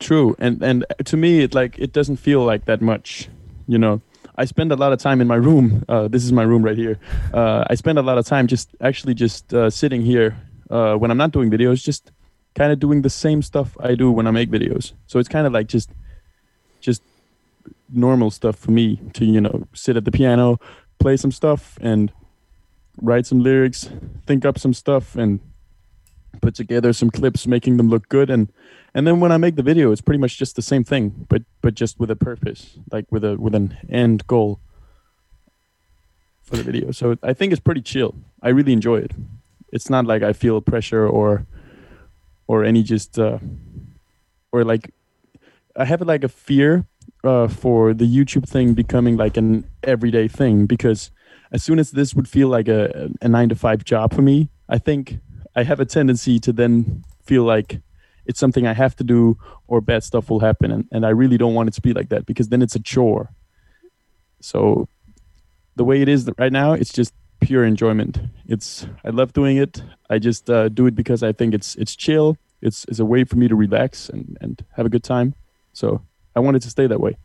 [0.00, 3.28] True, and and to me, it like it doesn't feel like that much.
[3.68, 4.00] You know,
[4.38, 5.84] I spend a lot of time in my room.
[5.88, 6.98] Uh, this is my room right here.
[7.32, 10.36] Uh, I spend a lot of time just actually just uh, sitting here
[10.70, 12.12] uh, when I'm not doing videos, just
[12.54, 14.92] kind of doing the same stuff I do when I make videos.
[15.06, 15.90] So it's kind of like just
[16.80, 17.02] just
[17.92, 20.58] normal stuff for me to you know sit at the piano,
[20.98, 22.12] play some stuff, and
[23.00, 23.88] write some lyrics,
[24.26, 25.40] think up some stuff, and
[26.36, 28.52] put together some clips, making them look good, and
[28.94, 31.42] and then when I make the video, it's pretty much just the same thing, but
[31.60, 34.60] but just with a purpose, like with a with an end goal
[36.42, 36.92] for the video.
[36.92, 38.14] So I think it's pretty chill.
[38.42, 39.12] I really enjoy it.
[39.72, 41.46] It's not like I feel pressure or
[42.46, 43.38] or any just uh,
[44.52, 44.94] or like
[45.76, 46.86] I have like a fear
[47.24, 51.10] uh, for the YouTube thing becoming like an everyday thing because
[51.52, 54.48] as soon as this would feel like a, a nine to five job for me,
[54.68, 55.18] I think
[55.56, 57.80] I have a tendency to then feel like
[58.26, 60.70] it's something I have to do or bad stuff will happen.
[60.70, 62.80] And, and I really don't want it to be like that because then it's a
[62.80, 63.30] chore.
[64.40, 64.88] So
[65.76, 68.18] the way it is right now, it's just pure enjoyment.
[68.46, 69.82] It's I love doing it.
[70.10, 72.36] I just uh, do it because I think it's it's chill.
[72.60, 75.34] It's it's a way for me to relax and, and have a good time.
[75.72, 76.02] So
[76.34, 77.16] I want it to stay that way.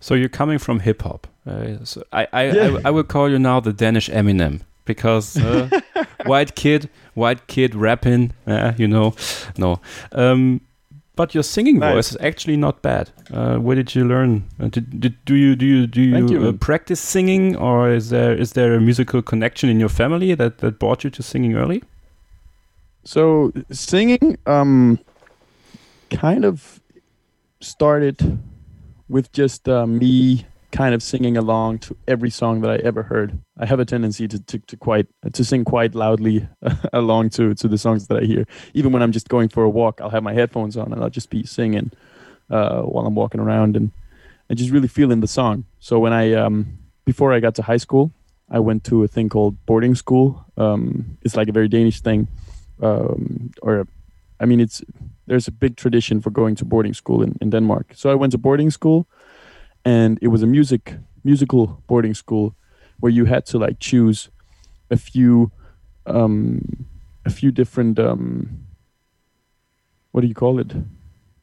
[0.00, 1.26] So you're coming from hip hop.
[1.46, 2.78] Uh, so I I, Yeah.
[2.84, 5.68] I I will call you now the Danish Eminem because uh,
[6.26, 8.32] white kid, white kid rapping.
[8.46, 9.14] Uh, you know,
[9.56, 9.80] no.
[10.12, 10.60] Um,
[11.18, 11.94] but your singing Nice.
[11.94, 13.10] voice is actually not bad.
[13.32, 14.44] Uh, where did you learn?
[14.60, 18.10] Uh, did, did, do you do you do you, you, uh, practice singing, or is
[18.10, 21.56] there is there a musical connection in your family that that brought you to singing
[21.56, 21.82] early?
[23.04, 25.00] So singing, um,
[26.10, 26.80] kind of
[27.60, 28.38] started
[29.08, 33.38] with just uh, me kind of singing along to every song that I ever heard.
[33.58, 36.48] I have a tendency to to, to quite to sing quite loudly
[36.92, 38.46] along to to the songs that I hear.
[38.74, 41.10] Even when I'm just going for a walk, I'll have my headphones on and I'll
[41.10, 41.90] just be singing
[42.50, 43.92] uh, while I'm walking around and
[44.48, 45.64] and just really feeling the song.
[45.78, 48.12] So when I um, before I got to high school,
[48.50, 50.44] I went to a thing called boarding school.
[50.56, 52.28] Um, it's like a very Danish thing
[52.80, 53.86] um, or
[54.40, 54.82] I mean, it's
[55.26, 57.92] there's a big tradition for going to boarding school in, in Denmark.
[57.94, 59.06] So I went to boarding school,
[59.92, 60.82] and it was a music
[61.24, 62.46] musical boarding school
[63.00, 64.18] where you had to like choose
[64.90, 65.50] a few
[66.06, 66.60] um,
[67.24, 68.20] a few different um,
[70.12, 70.72] what do you call it?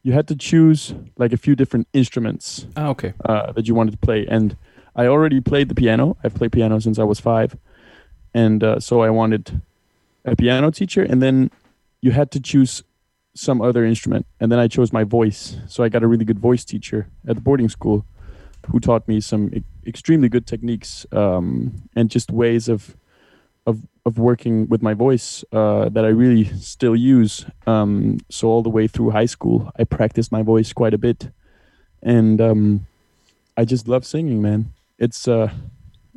[0.04, 3.14] You had to choose like a few different instruments Ah, okay.
[3.30, 4.26] uh, that you wanted to play.
[4.36, 4.56] And
[4.96, 6.06] I already played the piano.
[6.24, 7.50] I've played piano since I was five,
[8.34, 9.62] and uh, so I wanted
[10.24, 11.04] a piano teacher.
[11.12, 11.50] And then
[12.02, 12.84] you had to choose
[13.34, 15.58] some other instrument, and then I chose my voice.
[15.68, 18.06] So I got a really good voice teacher at the boarding school,
[18.68, 22.96] who taught me some e- extremely good techniques um, and just ways of
[23.66, 27.46] of of working with my voice uh, that I really still use.
[27.66, 31.30] Um, so all the way through high school, I practiced my voice quite a bit,
[32.04, 32.88] and um,
[33.58, 34.74] I just love singing, man.
[35.00, 35.52] It's uh,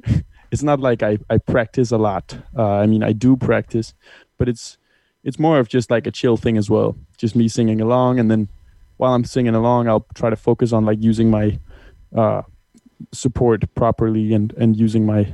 [0.51, 2.37] it's not like I I practice a lot.
[2.57, 3.95] Uh, I mean, I do practice,
[4.37, 4.77] but it's
[5.25, 6.97] it's more of just like a chill thing as well.
[7.17, 8.49] Just me singing along, and then
[8.99, 11.59] while I'm singing along, I'll try to focus on like using my
[12.14, 12.42] uh,
[13.12, 15.33] support properly and and using my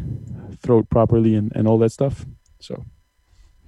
[0.63, 2.25] throat properly and and all that stuff.
[2.61, 2.85] So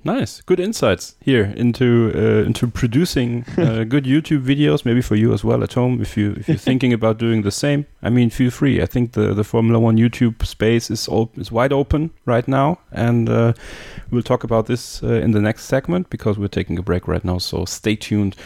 [0.07, 4.85] Nice, good insights here into uh, into producing uh, good YouTube videos.
[4.85, 7.51] Maybe for you as well at home, if you if you're thinking about doing the
[7.51, 7.87] same.
[8.05, 8.81] I mean, feel free.
[8.81, 12.79] I think the the Formula One YouTube space is op- is wide open right now,
[12.92, 13.53] and uh,
[14.12, 17.25] we'll talk about this uh, in the next segment because we're taking a break right
[17.25, 17.38] now.
[17.38, 18.37] So stay tuned.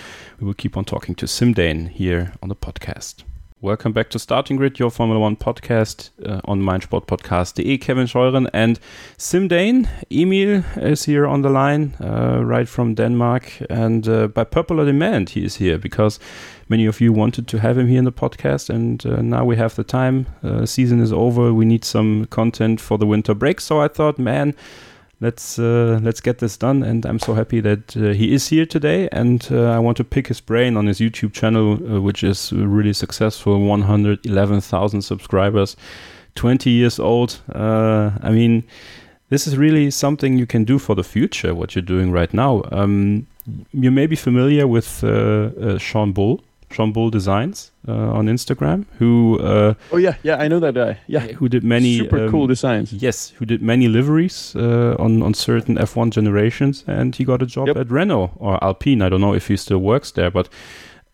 [0.40, 3.24] We will keep on talking to Simdane here on the podcast.
[3.62, 7.76] Welcome back to Starting Grid, your Formula One podcast uh, on meinsportpodcast.de.
[7.76, 8.80] Kevin Scheuren and
[9.18, 9.86] Sim Dane.
[10.10, 13.60] Emil is here on the line, uh, right from Denmark.
[13.68, 16.18] And uh, by popular demand, he is here because
[16.70, 18.70] many of you wanted to have him here in the podcast.
[18.70, 20.24] And uh, now we have the time.
[20.42, 21.52] Uh, season is over.
[21.52, 23.60] We need some content for the winter break.
[23.60, 24.54] So I thought, man,
[25.20, 28.66] let's uh, let's get this done and i'm so happy that uh, he is here
[28.66, 32.24] today and uh, i want to pick his brain on his youtube channel uh, which
[32.24, 35.76] is really successful 111000 subscribers
[36.34, 37.40] 20 years old.
[37.54, 38.64] Uh, I mean,
[39.28, 41.54] this is really something you can do for the future.
[41.54, 42.62] What you're doing right now.
[42.72, 43.26] Um,
[43.72, 46.42] you may be familiar with uh, uh, Sean Bull.
[46.92, 50.98] Bull Designs uh, on Instagram, who uh, Oh yeah, yeah, I know that guy.
[51.08, 52.92] Yeah, who did many super um, cool designs.
[52.92, 57.46] Yes, who did many liveries uh, on on certain F1 generations, and he got a
[57.46, 57.76] job Yep.
[57.76, 59.02] at Renault or Alpine.
[59.02, 60.48] I don't know if he still works there, but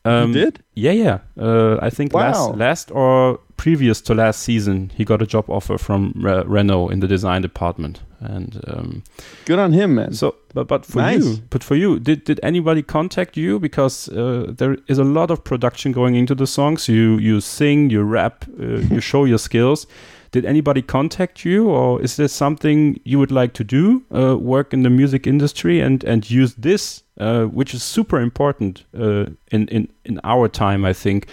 [0.04, 0.58] um, he did.
[0.74, 1.18] Yeah, yeah.
[1.40, 2.20] Uh, I think Wow.
[2.20, 6.90] last last or previous to last season, he got a job offer from Re- Renault
[6.92, 9.02] in the design department, and um,
[9.44, 10.12] Good on him, man.
[10.12, 10.34] so.
[10.54, 11.24] But but for Nice.
[11.24, 15.30] you, but for you, did did anybody contact you because uh, there is a lot
[15.30, 16.88] of production going into the songs?
[16.88, 18.64] You you sing, you rap, uh,
[18.94, 19.86] you show your skills.
[20.32, 24.02] Did anybody contact you, or is there something you would like to do?
[24.10, 28.84] Uh, work in the music industry and and use this, uh, which is super important
[28.98, 31.26] uh, in in in our time, I think,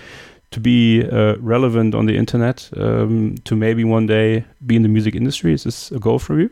[0.54, 2.70] to be uh, relevant on the internet.
[2.78, 5.54] Um, to maybe one day be in the music industry.
[5.54, 6.50] Is this a goal for you?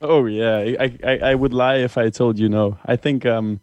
[0.00, 2.76] Oh yeah, I, I I would lie if I told you no.
[2.86, 3.60] I think um,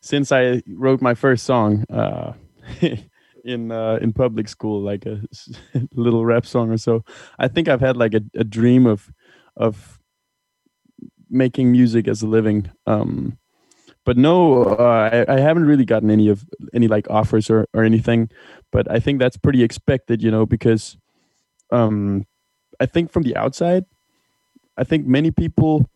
[0.00, 2.34] since I wrote my first song uh,
[3.44, 5.22] in uh, in public school, like a
[5.94, 7.04] little rap song or so,
[7.38, 9.10] I think I've had like a, a dream of
[9.56, 9.98] of
[11.30, 12.70] making music as a living.
[12.86, 13.38] Um,
[14.08, 16.42] but no, uh, I, I haven't really gotten any of
[16.72, 18.30] any like offers or or anything.
[18.72, 20.96] But I think that's pretty expected, you know, because
[21.70, 22.24] um,
[22.80, 23.84] I think from the outside.
[24.78, 25.90] I think many people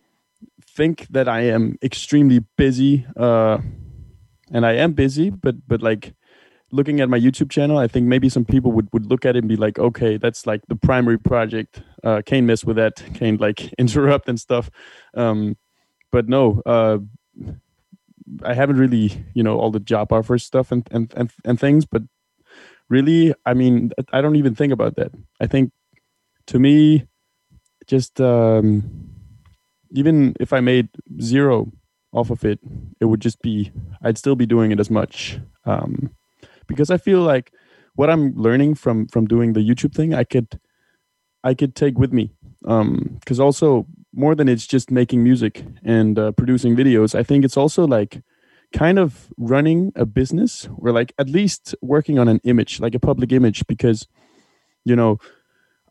[0.77, 3.57] think that I am extremely busy, uh,
[4.53, 5.31] and I am busy.
[5.31, 6.13] But but like
[6.71, 9.39] looking at my YouTube channel, I think maybe some people would would look at it
[9.39, 11.81] and be like, okay, that's like the primary project.
[12.05, 13.03] Uh, can't mess with that.
[13.15, 14.71] Can't like interrupt and stuff.
[15.15, 15.57] Um,
[16.11, 16.99] but no, uh,
[18.45, 21.85] I haven't really, you know, all the job offers stuff and and and, and things.
[21.85, 22.03] But
[22.89, 25.13] really, I mean, I don't even think about that.
[25.41, 25.73] I think
[26.47, 27.07] to me
[27.87, 28.83] just um,
[29.91, 30.89] even if I made
[31.21, 31.71] zero
[32.13, 32.61] off of it,
[33.01, 36.11] it would just be I'd still be doing it as much um,
[36.67, 37.53] because I feel like
[37.95, 40.59] what I'm learning from from doing the YouTube thing, I could
[41.45, 46.33] I could take with me because also more than it's just making music and uh,
[46.33, 48.23] producing videos, I think it's also like
[48.73, 53.01] kind of running a business or like at least working on an image, like a
[53.01, 54.07] public image, because
[54.85, 55.19] you know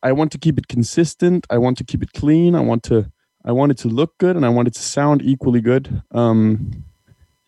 [0.03, 1.45] I want to keep it consistent.
[1.49, 2.55] I want to keep it clean.
[2.55, 3.11] I want to
[3.45, 6.03] I want it to look good and I want it to sound equally good.
[6.11, 6.83] Um,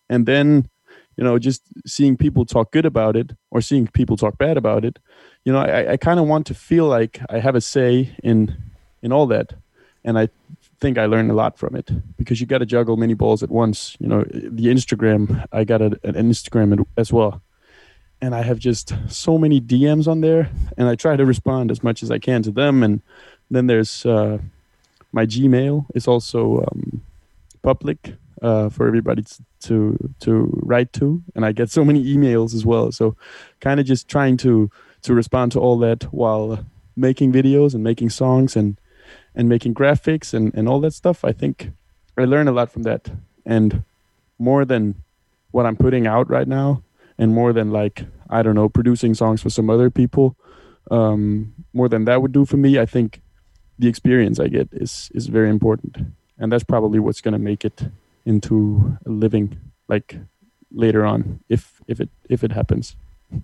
[0.09, 0.69] and then,
[1.17, 4.85] you know, just seeing people talk good about it or seeing people talk bad about
[4.85, 4.99] it,
[5.45, 8.55] you know, I, I kind of want to feel like I have a say in
[9.01, 9.53] in all that.
[10.03, 10.29] And I
[10.83, 13.49] think I learned a lot from it because you got to juggle many balls at
[13.49, 13.97] once.
[13.99, 14.23] You know,
[14.59, 17.41] the Instagram, I got a, an Instagram as well
[18.23, 21.83] and I have just so many DMs on there, and I try to respond as
[21.83, 22.81] much as I can to them.
[22.81, 23.01] And
[23.51, 24.37] then there's uh,
[25.11, 27.01] my Gmail is also um,
[27.61, 29.25] public uh, for everybody
[29.63, 32.93] to to write to, and I get so many emails as well.
[32.93, 33.17] So,
[33.59, 36.65] kind of just trying to to respond to all that while
[36.95, 38.77] making videos and making songs and
[39.35, 41.23] and making graphics and and all that stuff.
[41.23, 41.71] I think
[42.17, 43.11] I learn a lot from that,
[43.45, 43.83] and
[44.39, 44.95] more than
[45.51, 46.81] what I'm putting out right now
[47.17, 50.35] and more than like I don't know producing songs for some other people.
[50.91, 53.21] Um, more than that would do for me, I think
[53.79, 55.97] the experience I get is is very important,
[56.37, 57.87] and that's probably what's gonna make it
[58.25, 60.17] into a living like
[60.71, 62.95] later on if if it if it happens.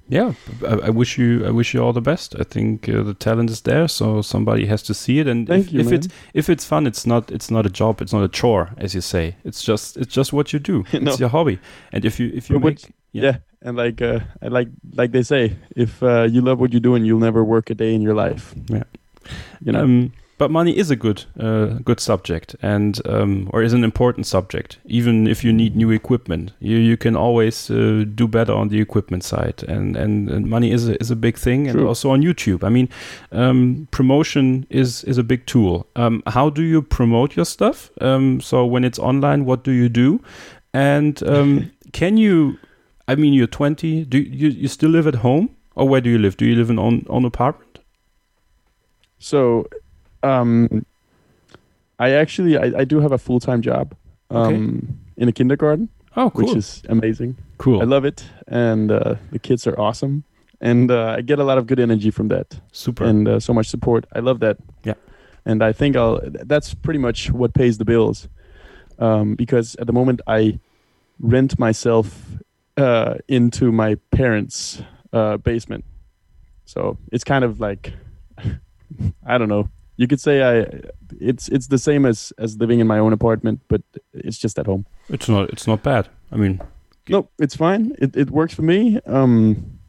[0.08, 0.34] Yeah,
[0.68, 2.36] I, I wish you I wish you all the best.
[2.40, 5.28] I think uh, the talent is there, so somebody has to see it.
[5.28, 8.02] And Thank if, you, if it's if it's fun, it's not it's not a job,
[8.02, 9.36] it's not a chore, as you say.
[9.44, 10.84] It's just it's just what you do.
[10.94, 11.12] No.
[11.12, 11.60] It's your hobby.
[11.92, 13.24] And if you if you make Yeah.
[13.24, 13.38] Yeah.
[13.62, 17.20] and like uh, like like they say, if uh, you love what you're doing, you'll
[17.20, 18.54] never work a day in your life.
[18.68, 18.84] Yeah.
[19.62, 19.84] you know.
[19.84, 24.26] Um, but money is a good uh, good subject, and um, or is an important
[24.26, 24.80] subject.
[24.86, 28.80] Even if you need new equipment, you you can always uh, do better on the
[28.80, 32.22] equipment side, and and, and money is a, is a big thing, and also on
[32.22, 32.64] YouTube.
[32.64, 32.88] I mean,
[33.34, 35.86] um, promotion is is a big tool.
[35.98, 37.92] Um, how do you promote your stuff?
[38.00, 40.22] Um, so when it's online, what do you do?
[40.74, 42.58] And um, can you?
[43.10, 44.06] I mean, you're 20.
[44.06, 46.38] Do you you still live at home, or where do you live?
[46.38, 47.80] Do you live in own own apartment?
[49.22, 49.68] So,
[50.24, 50.86] um,
[52.00, 53.96] I actually I, I do have a full time job
[54.32, 54.56] Okay.
[54.56, 56.46] um, in a kindergarten, Oh, cool.
[56.48, 57.36] which is amazing.
[57.58, 57.82] cool.
[57.82, 60.24] I love it, and uh, the kids are awesome,
[60.62, 63.04] and uh, I get a lot of good energy from that, Super.
[63.06, 64.06] and uh, so much support.
[64.16, 64.58] I love that.
[64.84, 64.94] Yeah.
[65.46, 66.20] and I think I'll.
[66.24, 68.28] That's pretty much what pays the bills,
[69.00, 70.60] um, because at the moment I
[71.20, 72.38] rent myself
[72.78, 74.82] uh, into my parents'
[75.12, 75.84] uh, basement,
[76.66, 77.94] so it's kind of like
[79.26, 79.70] I don't know.
[80.00, 80.66] You could say I
[81.20, 83.82] it's it's the same as as living in my own apartment, but
[84.14, 84.86] it's just at home.
[85.10, 85.50] It's not.
[85.50, 86.08] It's not bad.
[86.32, 86.62] I mean,
[87.10, 87.92] No, it's fine.
[88.00, 89.02] It it works for me.
[89.06, 89.80] Um,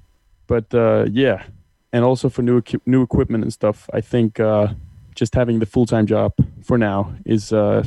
[0.49, 1.45] but uh, yeah,
[1.93, 4.75] and also for new new equipment and stuff, I think uh,
[5.15, 6.33] just having the full time job
[6.65, 7.85] for now is uh,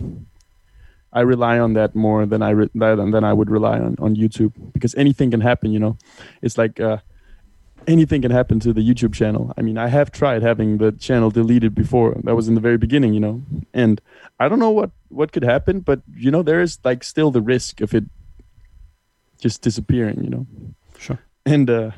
[1.11, 4.15] I rely on that more than I re- than, than I would rely on on
[4.15, 5.73] YouTube because anything can happen.
[5.73, 5.97] You know,
[6.41, 6.79] it's like.
[6.79, 6.97] Uh,
[7.87, 9.53] Anything can happen to the YouTube channel.
[9.57, 12.15] I mean, I have tried having the channel deleted before.
[12.23, 13.41] That was in the very beginning, you know.
[13.73, 13.99] And
[14.39, 17.41] I don't know what what could happen, but you know, there is like still the
[17.41, 18.05] risk of it
[19.39, 20.47] just disappearing, you know.
[20.97, 21.19] sure.
[21.45, 21.91] And uh,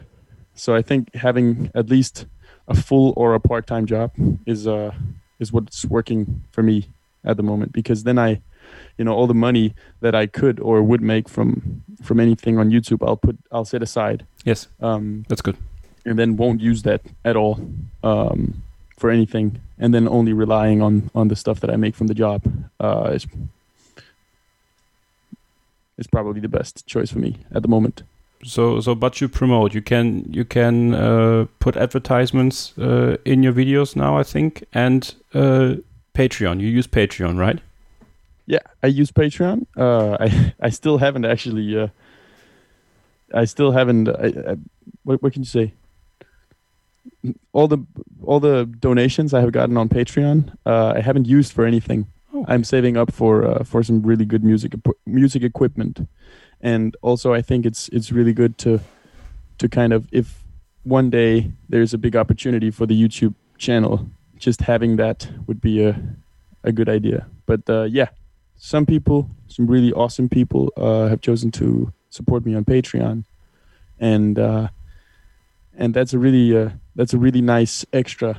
[0.55, 2.25] so I think having at least
[2.67, 4.11] a full or a part-time job
[4.45, 4.91] is uh
[5.39, 6.89] is what's working for me
[7.23, 8.41] at the moment because then I,
[8.97, 12.71] you know, all the money that I could or would make from from anything on
[12.71, 15.57] YouTube, I'll put I'll set aside, Yes, um, that's good.
[16.06, 17.60] And then won't use that at all
[18.03, 18.62] um,
[18.97, 22.14] for anything, and then only relying on on the stuff that I make from the
[22.14, 22.41] job
[22.80, 23.28] uh, is
[25.97, 28.03] is probably the best choice for me at the moment.
[28.43, 29.74] So, so, but you promote.
[29.74, 35.16] You can, you can uh, put advertisements uh, in your videos now, I think, and
[35.34, 35.76] uh,
[36.14, 36.60] Patreon.
[36.60, 37.60] You use Patreon, right?
[38.45, 39.66] Yeah, I use Patreon.
[39.76, 41.76] Uh, I I still haven't actually.
[41.78, 41.88] Uh,
[43.34, 44.10] I still haven't.
[44.10, 44.58] I, I,
[45.03, 45.74] what what can you say?
[47.53, 47.80] All the
[48.23, 52.07] all the donations I have gotten on Patreon, uh, I haven't used for anything.
[52.34, 52.45] Oh.
[52.47, 54.73] I'm saving up for uh, for some really good music
[55.05, 56.07] music equipment,
[56.61, 58.80] and also I think it's it's really good to
[59.57, 60.43] to kind of if
[60.84, 64.07] one day there's a big opportunity for the YouTube channel,
[64.38, 65.99] just having that would be a
[66.63, 67.28] a good idea.
[67.45, 68.09] But uh, yeah,
[68.57, 73.23] some people, some really awesome people, uh, have chosen to support me on Patreon,
[73.99, 74.67] and uh,
[75.78, 78.38] and that's a really uh, that's a really nice extra.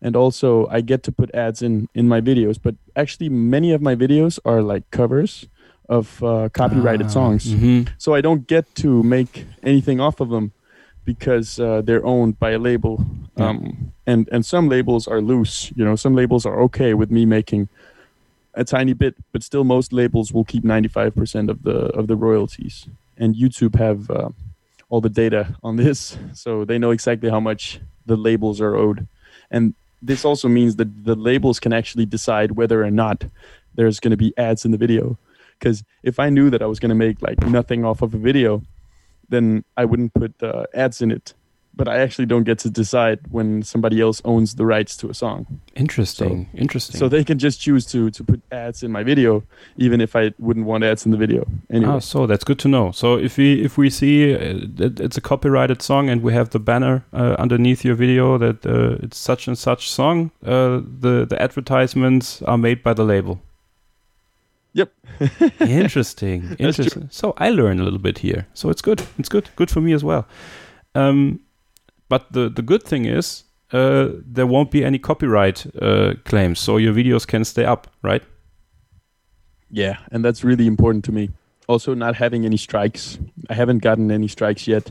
[0.00, 2.58] And also, I get to put ads in in my videos.
[2.62, 5.48] But actually, many of my videos are like covers
[5.88, 10.52] of uh, copyrighted songs, hmm so I don't get to make anything off of them
[11.04, 13.04] because uh, they're owned by a label.
[13.36, 13.48] Yeah.
[13.48, 15.72] Um, and and some labels are loose.
[15.74, 17.68] You know, some labels are okay with me making
[18.54, 22.88] a tiny bit, but still most labels will keep 95% of the of the royalties.
[23.16, 24.28] And YouTube have uh,
[24.88, 29.06] all the data on this, so they know exactly how much the labels are owed.
[29.50, 33.24] And this also means that the labels can actually decide whether or not
[33.74, 35.18] there's going to be ads in the video.
[35.58, 38.18] Because if I knew that I was going to make like nothing off of a
[38.18, 38.62] video,
[39.28, 41.34] then I wouldn't put uh, ads in it.
[41.74, 45.14] But I actually don't get to decide when somebody else owns the rights to a
[45.14, 45.46] song.
[45.76, 46.48] Interesting.
[46.52, 46.98] Interesting.
[46.98, 49.42] So they can just choose to to put ads in my video,
[49.76, 51.46] even if I wouldn't want ads in the video.
[51.70, 52.90] Anyway, Ah, so that's good to know.
[52.92, 56.48] So if we if we see uh, that it's a copyrighted song and we have
[56.50, 61.26] the banner uh, underneath your video that uh, it's such and such song, uh, the
[61.30, 63.38] the advertisements are made by the label.
[64.74, 64.92] Yep.
[65.60, 66.56] Interesting.
[66.58, 67.08] Interesting.
[67.10, 68.46] So I learn a little bit here.
[68.54, 69.02] So it's good.
[69.18, 69.48] It's good.
[69.56, 70.26] Good for me as well.
[70.94, 71.40] Um,
[72.08, 76.76] but the the good thing is uh, there won't be any copyright uh, claims, so
[76.78, 78.22] your videos can stay up, right?
[79.70, 81.30] yeah, and that's really important to me.
[81.66, 83.18] Also, not having any strikes.
[83.50, 84.90] I haven't gotten any strikes yet,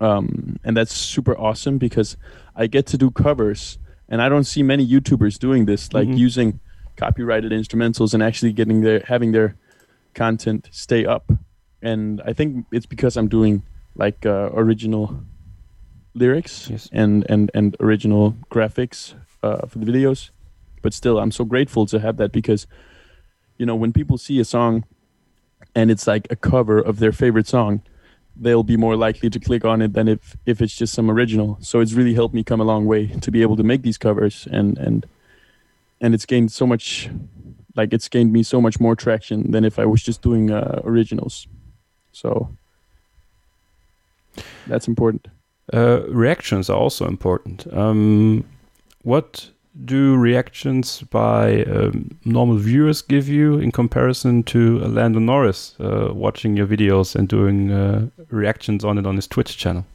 [0.00, 2.16] um, and that's super awesome because
[2.56, 3.78] I get to do covers,
[4.08, 6.18] and I don't see many YouTubers doing this, like Mhm.
[6.18, 6.60] using
[6.96, 9.54] copyrighted instrumentals and actually getting their having their
[10.14, 11.32] content stay up.
[11.80, 13.62] And I think it's because I'm doing
[13.94, 15.22] like uh, original
[16.14, 16.88] lyrics Yes.
[16.92, 20.30] and and and original graphics uh, for the videos.
[20.82, 22.66] But still, I'm so grateful to have that because,
[23.56, 24.84] you know, when people see a song
[25.74, 27.82] and it's like a cover of their favorite song,
[28.36, 31.56] they'll be more likely to click on it than if if it's just some original.
[31.60, 33.98] So it's really helped me come a long way to be able to make these
[33.98, 35.06] covers and and
[36.00, 37.08] and it's gained so much
[37.76, 40.80] like it's gained me so much more traction than if I was just doing uh,
[40.84, 41.46] originals.
[42.12, 42.50] So
[44.66, 45.28] that's important.
[45.72, 47.72] Uh, reactions are also important.
[47.72, 48.44] Um,
[49.02, 49.50] what
[49.84, 56.56] do reactions by um, normal viewers give you in comparison to Lando Norris uh, watching
[56.56, 59.86] your videos and doing uh, reactions on it on his Twitch channel?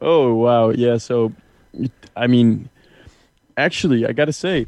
[0.00, 0.98] Oh wow, yeah.
[0.98, 1.32] So,
[2.16, 2.68] I mean,
[3.56, 4.66] actually, I gotta say,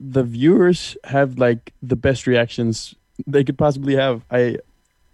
[0.00, 2.94] the viewers have like the best reactions
[3.26, 4.22] they could possibly have.
[4.30, 4.58] I,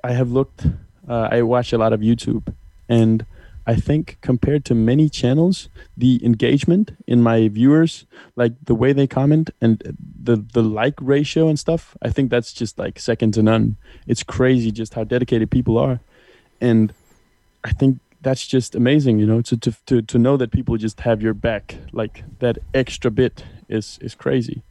[0.02, 0.66] I have looked.
[1.08, 2.54] Uh, I watch a lot of YouTube,
[2.90, 3.24] and
[3.66, 9.06] I think compared to many channels, the engagement in my viewers, like the way they
[9.06, 13.42] comment and the the like ratio and stuff, I think that's just like second to
[13.42, 13.76] none.
[14.06, 16.00] It's crazy just how dedicated people are,
[16.60, 16.92] and
[17.62, 21.00] I think that's just amazing, you know, to, to to to know that people just
[21.00, 24.62] have your back, like that extra bit is is crazy.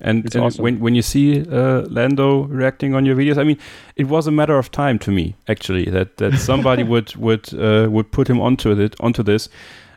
[0.00, 0.62] And, and awesome.
[0.62, 3.58] when when you see uh, Lando reacting on your videos, I mean,
[3.96, 7.88] it was a matter of time to me actually that that somebody would would uh,
[7.90, 9.48] would put him onto it onto this.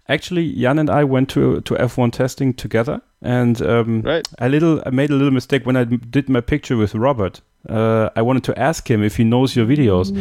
[0.07, 4.27] Actually, Jan and I went to to F1 testing together, and um, Right.
[4.39, 7.41] a little I made a little mistake when I did my picture with Robert.
[7.69, 10.11] Uh, I wanted to ask him if he knows your videos,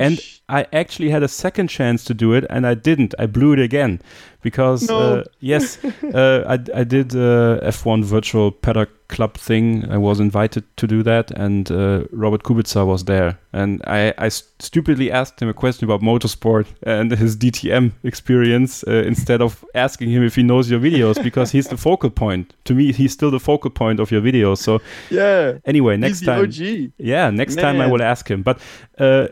[0.00, 0.18] and
[0.48, 3.14] I actually had a second chance to do it, and I didn't.
[3.20, 4.00] I blew it again
[4.42, 5.18] because No.
[5.18, 5.78] uh, yes,
[6.14, 9.90] uh, I, I did uh, F1 virtual paddock club thing.
[9.90, 14.28] I was invited to do that, and uh, Robert Kubica was there, and I, I
[14.28, 20.10] stupidly asked him a question about motorsport and his DTM experience uh, instead of asking
[20.10, 22.54] him if he knows your videos because he's the focal point.
[22.64, 24.58] To me, he's still the focal point of your videos.
[24.58, 24.80] So
[25.10, 25.58] Yeah.
[25.64, 26.44] anyway, next time.
[26.44, 26.92] OG.
[26.98, 28.42] Yeah, next time I will ask him.
[28.42, 28.60] But
[28.98, 29.28] uh,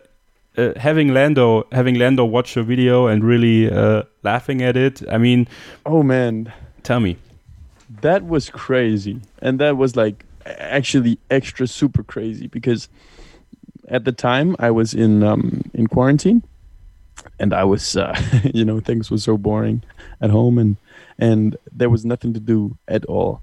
[0.57, 5.03] uh, having Lando, having Lando watch your video and really uh, laughing at it.
[5.11, 5.49] I mean,
[5.85, 6.53] Oh man,
[6.83, 7.17] tell me.
[8.03, 12.89] that was crazy, and that was like actually extra super crazy because
[13.89, 16.43] at the time I was in um, in quarantine,
[17.39, 18.15] and I was uh,
[18.55, 19.83] you know things were so boring
[20.21, 20.77] at home, and
[21.19, 23.41] and there was nothing to do at all,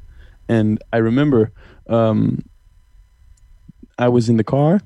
[0.50, 1.52] and I remember
[1.88, 2.44] um,
[3.98, 4.82] I was in the car,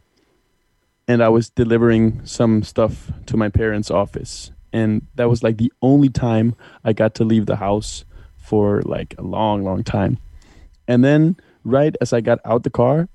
[1.07, 5.71] and I was delivering some stuff to my parents' office, and that was like the
[5.81, 8.05] only time I got to leave the house
[8.37, 10.17] for like a long, long time.
[10.87, 13.09] And then right as I got out the car,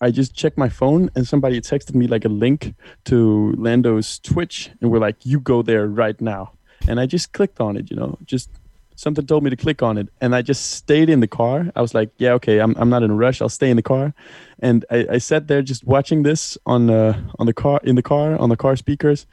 [0.00, 2.74] I just checked my phone and somebody texted me like a link
[3.06, 6.52] to Lando's Twitch and we're like, you go there right now.
[6.86, 8.50] And I just clicked on it, you know, just
[8.96, 10.08] something told me to click on it.
[10.20, 11.70] And I just stayed in the car.
[11.76, 13.40] I was like, yeah, okay, I'm, I'm not in a rush.
[13.40, 14.14] I'll stay in the car.
[14.58, 18.02] And I, I sat there just watching this on, uh, on the car, in the
[18.02, 19.26] car, on the car speakers.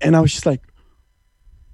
[0.00, 0.62] And I was just like,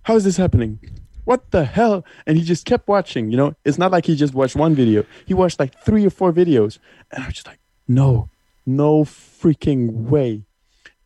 [0.03, 0.81] how is this happening?
[1.25, 2.05] What the hell?
[2.27, 3.55] And he just kept watching, you know?
[3.65, 5.05] It's not like he just watched one video.
[5.27, 6.79] He watched like three or four videos.
[7.11, 8.29] And I was just like, no,
[8.67, 10.45] no freaking way.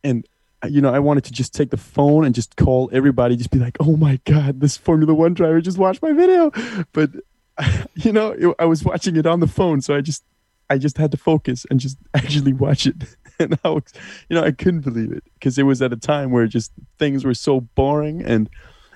[0.03, 0.25] And,
[0.67, 3.59] you know, I wanted to just take the phone and just call everybody, just be
[3.59, 6.51] like, oh my God, this Formula One driver just watched my video.
[6.91, 7.11] But,
[7.95, 9.81] you know, it, I was watching it on the phone.
[9.81, 10.23] So I just,
[10.69, 12.95] I just had to focus and just actually watch it.
[13.41, 13.83] And I was,
[14.27, 17.23] you know, I couldn't believe it because it was at a time where just things
[17.23, 18.49] were so boring and,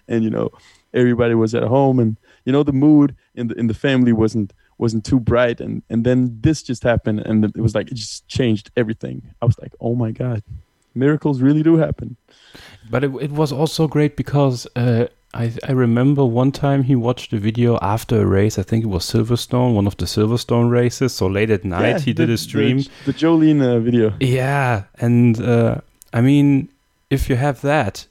[0.10, 0.52] and, you know,
[0.94, 4.54] everybody was at home and you know the mood in the in the family wasn't
[4.78, 8.28] wasn't too bright and and then this just happened and it was like it just
[8.28, 10.44] changed everything i was like oh my god
[10.96, 12.16] miracles really do happen
[12.92, 17.34] But it, it was also great because uh, I, I remember one time he watched
[17.34, 18.60] a video after a race.
[18.62, 21.14] I think it was Silverstone, one of the Silverstone races.
[21.16, 22.78] So late at night, Yeah, he did the- a stream.
[22.78, 25.76] the, the jolene uh, video Yeah, and uh,
[26.14, 26.68] I mean,
[27.10, 28.08] if you have that,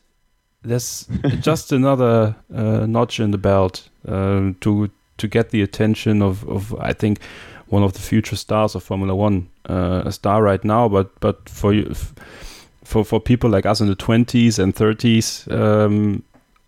[0.64, 1.06] that's
[1.46, 6.72] just another uh, notch in the belt um, to to get the attention of, of
[6.90, 7.18] I think
[7.70, 11.48] one of the future stars of Formula One, uh, a star right now, but but
[11.48, 11.94] for you.
[12.84, 16.22] For, for people like us in the 20s and 30s, um,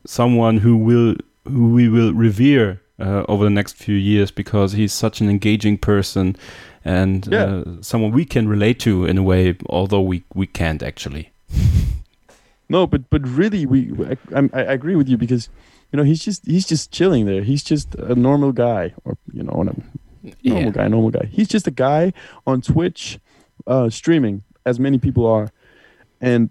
[0.06, 4.92] someone who will who we will revere uh, over the next few years because he's
[4.92, 6.36] such an engaging person
[6.84, 7.44] and Yeah.
[7.44, 11.30] uh, someone we can relate to in a way, although we we can't actually.
[12.68, 13.92] no but but really we
[14.34, 15.48] I, I, I agree with you because
[15.92, 19.42] you know he's just he's just chilling there he's just a normal guy or you
[19.42, 19.64] know a
[20.42, 22.12] normal guy normal guy he's just a guy
[22.46, 23.18] on twitch
[23.66, 25.50] uh streaming as many people are
[26.24, 26.48] and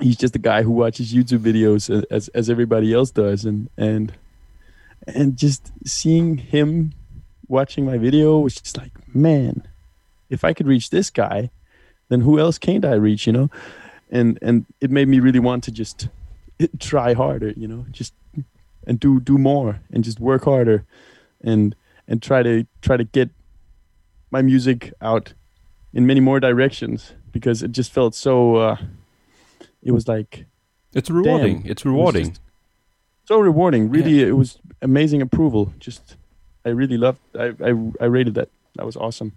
[0.00, 3.44] he's just a guy who watches youtube videos as as everybody else does.
[3.44, 4.12] And and
[5.06, 6.94] and just seeing him
[7.46, 9.62] watching my video was just like man
[10.30, 11.50] if i could reach this guy
[12.08, 13.50] then who else can't i reach you know?
[14.10, 16.08] And and it made me really want to just
[16.78, 18.14] try harder you know just
[18.86, 20.84] and do do more and just work harder
[21.42, 21.76] and
[22.08, 23.28] and try to try to get
[24.30, 25.34] my music out
[25.94, 28.76] in many more directions because it just felt so uh
[29.82, 30.44] it was like
[30.94, 31.62] It's rewarding.
[31.62, 31.70] Damn.
[31.70, 32.28] It's rewarding.
[32.30, 32.40] just
[33.28, 36.16] so rewarding really it was amazing approval just
[36.66, 37.70] i really loved i i,
[38.00, 39.30] I rated that that was awesome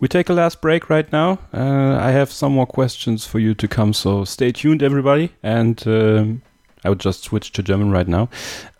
[0.00, 1.38] We take a last break right now.
[1.54, 5.30] Uh, I have some more questions for you to come, so stay tuned, everybody.
[5.42, 6.42] And um,
[6.86, 8.28] I would just switch to German right now.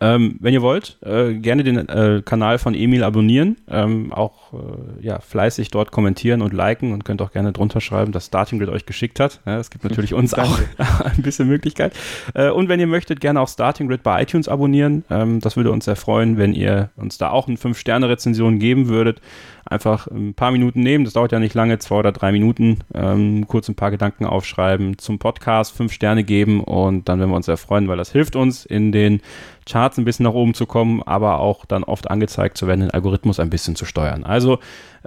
[0.00, 3.56] Ähm, wenn ihr wollt, äh, gerne den äh, Kanal von Emil abonnieren.
[3.68, 8.12] Ähm, auch äh, ja, fleißig dort kommentieren und liken und könnt auch gerne drunter schreiben,
[8.12, 9.40] dass Starting Grid euch geschickt hat.
[9.46, 10.58] Ja, es gibt natürlich uns auch
[11.04, 11.94] ein bisschen Möglichkeit.
[12.34, 15.04] Äh, und wenn ihr möchtet, gerne auch Starting Grid bei iTunes abonnieren.
[15.10, 19.20] Ähm, das würde uns sehr freuen, wenn ihr uns da auch eine 5-Sterne-Rezension geben würdet
[19.66, 23.46] einfach ein paar Minuten nehmen, das dauert ja nicht lange, zwei oder drei Minuten, ähm,
[23.48, 27.46] kurz ein paar Gedanken aufschreiben zum Podcast, fünf Sterne geben und dann werden wir uns
[27.46, 29.20] sehr freuen, weil das hilft uns in den
[29.66, 32.90] Charts ein bisschen nach oben zu kommen, aber auch dann oft angezeigt zu werden, den
[32.92, 34.24] Algorithmus ein bisschen zu steuern.
[34.24, 34.58] Also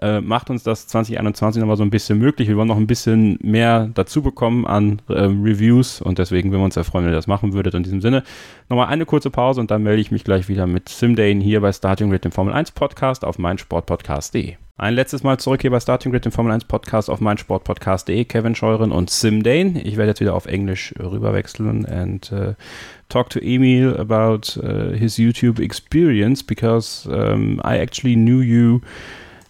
[0.01, 2.47] äh, macht uns das 2021 nochmal so ein bisschen möglich.
[2.47, 6.65] Wir wollen noch ein bisschen mehr dazu bekommen an äh, Reviews und deswegen würden wir
[6.65, 7.73] uns sehr freuen, wenn ihr das machen würdet.
[7.73, 8.23] In diesem Sinne
[8.69, 11.71] nochmal eine kurze Pause und dann melde ich mich gleich wieder mit Simdane hier bei
[11.71, 14.55] Starting Grid, dem Formel 1 Podcast auf meinsportpodcast.de.
[14.79, 18.23] Ein letztes Mal zurück hier bei Starting Grid, dem Formel 1 Podcast auf meinsportpodcast.de.
[18.23, 19.81] Kevin Scheuren und Sim Dane.
[19.81, 22.53] Ich werde jetzt wieder auf Englisch rüberwechseln and uh,
[23.09, 28.81] talk to Emil about uh, his YouTube experience because um, I actually knew you,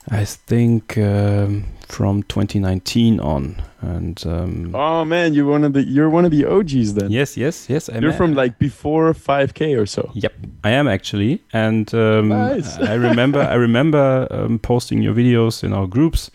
[0.10, 3.62] I think, um, from 2019 on.
[3.82, 7.12] And um, oh man, you're one of the you're one of the OGs then.
[7.12, 7.90] yes, yes, yes.
[7.90, 10.12] I'm You're from like before 5K or so.
[10.14, 10.34] Yep,
[10.64, 12.78] I am actually, and um, Nice.
[12.78, 16.30] I remember I remember um, posting your videos in our groups,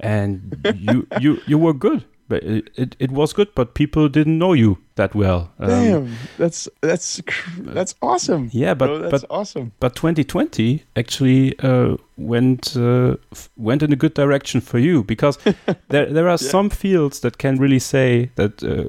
[0.00, 4.38] and you you you were good, but it, it, it was good, but people didn't
[4.38, 5.50] know you that well.
[5.58, 7.20] Um, Damn, that's that's
[7.58, 8.50] that's awesome.
[8.52, 9.72] Yeah, but that's but awesome.
[9.80, 13.16] but 2020 actually uh, went uh,
[13.56, 15.38] went in a good direction for you because
[15.88, 16.50] there there are Yeah.
[16.50, 18.84] some fields that can really say that uh,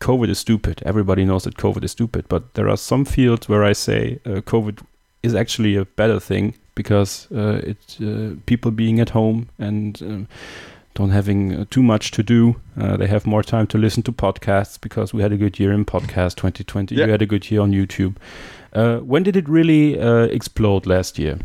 [0.00, 0.82] COVID is stupid.
[0.84, 4.40] Everybody knows that COVID is stupid, but there are some fields where I say uh,
[4.42, 4.80] COVID
[5.22, 10.26] is actually a better thing because uh, it uh, people being at home and um,
[10.94, 12.56] don't having uh, too much to do.
[12.78, 15.72] Uh, they have more time to listen to podcasts because we had a good year
[15.72, 16.94] in podcast 2020.
[16.94, 17.06] Yeah.
[17.06, 18.16] You had a good year on YouTube.
[18.72, 21.38] Uh, when did it really uh, explode last year?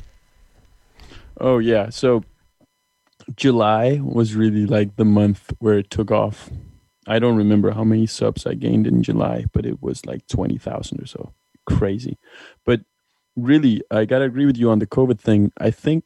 [1.39, 2.23] Oh yeah, so
[3.35, 6.49] July was really like the month where it took off.
[7.07, 11.01] I don't remember how many subs I gained in July, but it was like 20,000
[11.01, 11.33] or so.
[11.65, 12.17] Crazy.
[12.65, 12.81] But
[13.35, 15.51] really, I got to agree with you on the COVID thing.
[15.57, 16.03] I think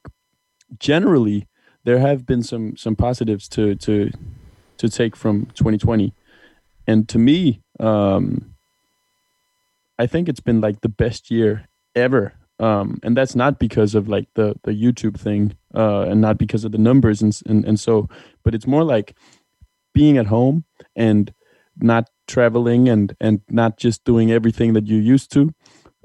[0.80, 1.48] generally
[1.86, 4.12] there have been some some positives to to
[4.78, 6.14] to take from 2020.
[6.88, 8.54] And to me, um
[10.00, 14.08] I think it's been like the best year ever um, and that's not because of
[14.08, 17.80] like the the YouTube thing, uh, and not because of the numbers and, and and
[17.80, 18.08] so,
[18.44, 19.16] but it's more like
[19.94, 20.64] being at home
[20.96, 21.34] and
[21.82, 25.54] not traveling and and not just doing everything that you used to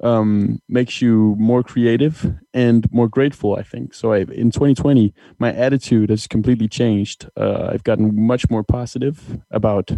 [0.03, 3.57] um, makes you more creative and more grateful.
[3.57, 4.13] I think so.
[4.13, 7.29] I, in 2020, my attitude has completely changed.
[7.37, 9.91] Uh, I've gotten much more positive about.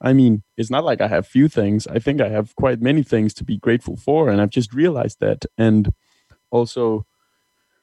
[0.00, 1.86] I mean, it's not like I have few things.
[1.88, 5.18] I think I have quite many things to be grateful for, and I've just realized
[5.20, 5.44] that.
[5.56, 5.92] And
[6.50, 7.04] also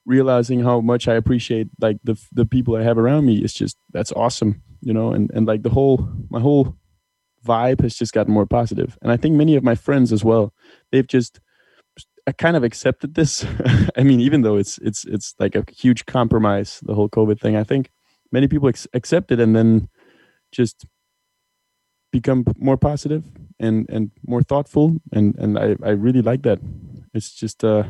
[0.05, 3.77] realizing how much I appreciate like the the people I have around me is just
[3.91, 5.11] that's awesome, you know.
[5.11, 6.77] And and like the whole my whole
[7.46, 10.54] vibe has just gotten more positive, and I think many of my friends as well.
[10.91, 11.39] They've just
[12.28, 13.46] I kind of accepted this.
[13.98, 17.56] I mean, even though it's it's it's like a huge compromise, the whole COVID thing.
[17.56, 17.91] I think
[18.32, 19.88] many people ex- accept it and then
[20.52, 20.86] just
[22.12, 23.24] become more positive
[23.60, 26.60] and and more thoughtful and and I I really like that.
[27.14, 27.84] It's just uh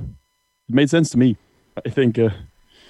[0.70, 1.38] it made sense to me.
[1.86, 2.30] I think uh,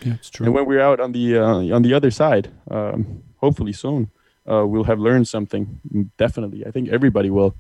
[0.06, 0.46] Yeah, it's true.
[0.46, 4.10] and when we're out on the uh, on the other side, um, hopefully soon,
[4.50, 5.80] uh, we'll have learned something.
[6.18, 7.56] Definitely, I think everybody will.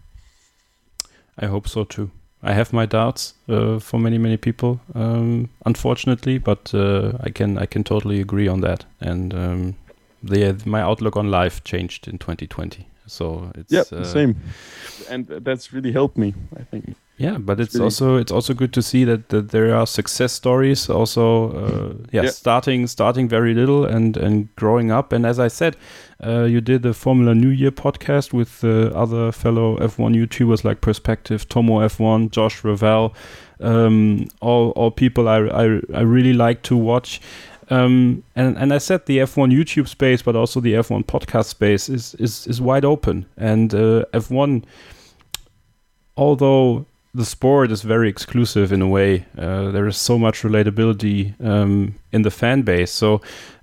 [1.37, 2.11] I hope so too.
[2.43, 7.57] I have my doubts uh, for many many people, um, unfortunately, but uh, I can
[7.57, 8.85] I can totally agree on that.
[8.99, 9.75] And um,
[10.23, 12.87] the my outlook on life changed in 2020.
[13.07, 14.35] So it's Yeah, uh, same.
[15.09, 16.33] And that's really helped me.
[16.59, 16.95] I think.
[17.17, 20.33] Yeah, but it's really- also it's also good to see that, that there are success
[20.33, 20.89] stories.
[20.89, 22.31] Also, uh, yeah, Yeah.
[22.31, 25.13] starting starting very little and and growing up.
[25.13, 25.75] And as I said,
[26.25, 30.81] uh, you did the Formula New Year podcast with uh, other fellow F1 YouTubers like
[30.81, 33.13] Perspective, Tomo F1, Josh Revell,
[33.61, 37.21] um, all all people I, I I really like to watch.
[37.69, 41.89] Um, and and I said the F1 YouTube space, but also the F1 podcast space
[41.89, 43.25] is is is wide open.
[43.37, 44.63] And uh, F1,
[46.15, 46.85] although
[47.15, 49.25] the sport is very exclusive in a way.
[49.37, 52.91] Uh, there is so much relatability um, in the fan base.
[52.91, 53.21] So,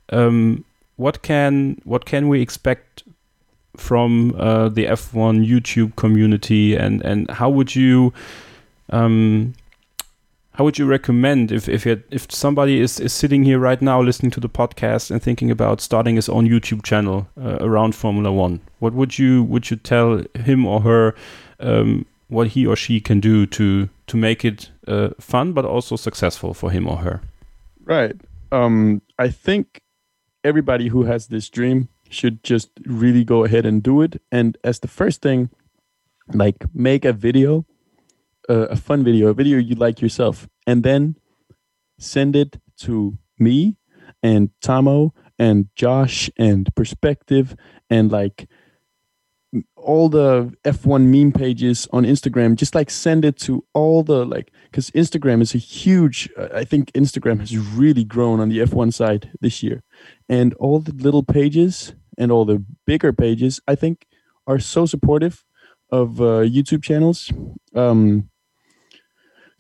[0.09, 0.65] um,
[0.97, 3.03] what can what can we expect
[3.77, 8.13] from uh, the F1 YouTube community, and and how would you
[8.91, 9.55] um,
[10.55, 14.03] how would you recommend if if it, if somebody is, is sitting here right now
[14.03, 18.31] listening to the podcast and thinking about starting his own YouTube channel uh, around Formula
[18.33, 18.61] One?
[18.79, 21.15] What would you would you tell him or her?
[21.61, 25.97] Um, what he or she can do to to make it uh, fun but also
[25.97, 27.21] successful for him or her.
[27.85, 28.17] Right.
[28.51, 29.83] Um, I think
[30.43, 34.21] everybody who has this dream should just really go ahead and do it.
[34.31, 35.51] And as the first thing,
[36.33, 37.65] like make a video,
[38.49, 41.17] uh, a fun video, a video you like yourself, and then
[41.99, 43.77] send it to me
[44.23, 47.57] and Tamo and Josh and Perspective
[47.91, 48.49] and like
[49.77, 54.51] all the F1 meme pages on Instagram, just like send it to all the like,
[54.65, 58.95] because Instagram is a huge, uh, I think Instagram has really grown on the F1
[58.95, 59.83] side this year.
[60.29, 64.07] And all the little pages and all the bigger pages, I think,
[64.47, 65.45] are so supportive
[65.91, 67.31] of uh, YouTube channels.
[67.75, 68.31] Um,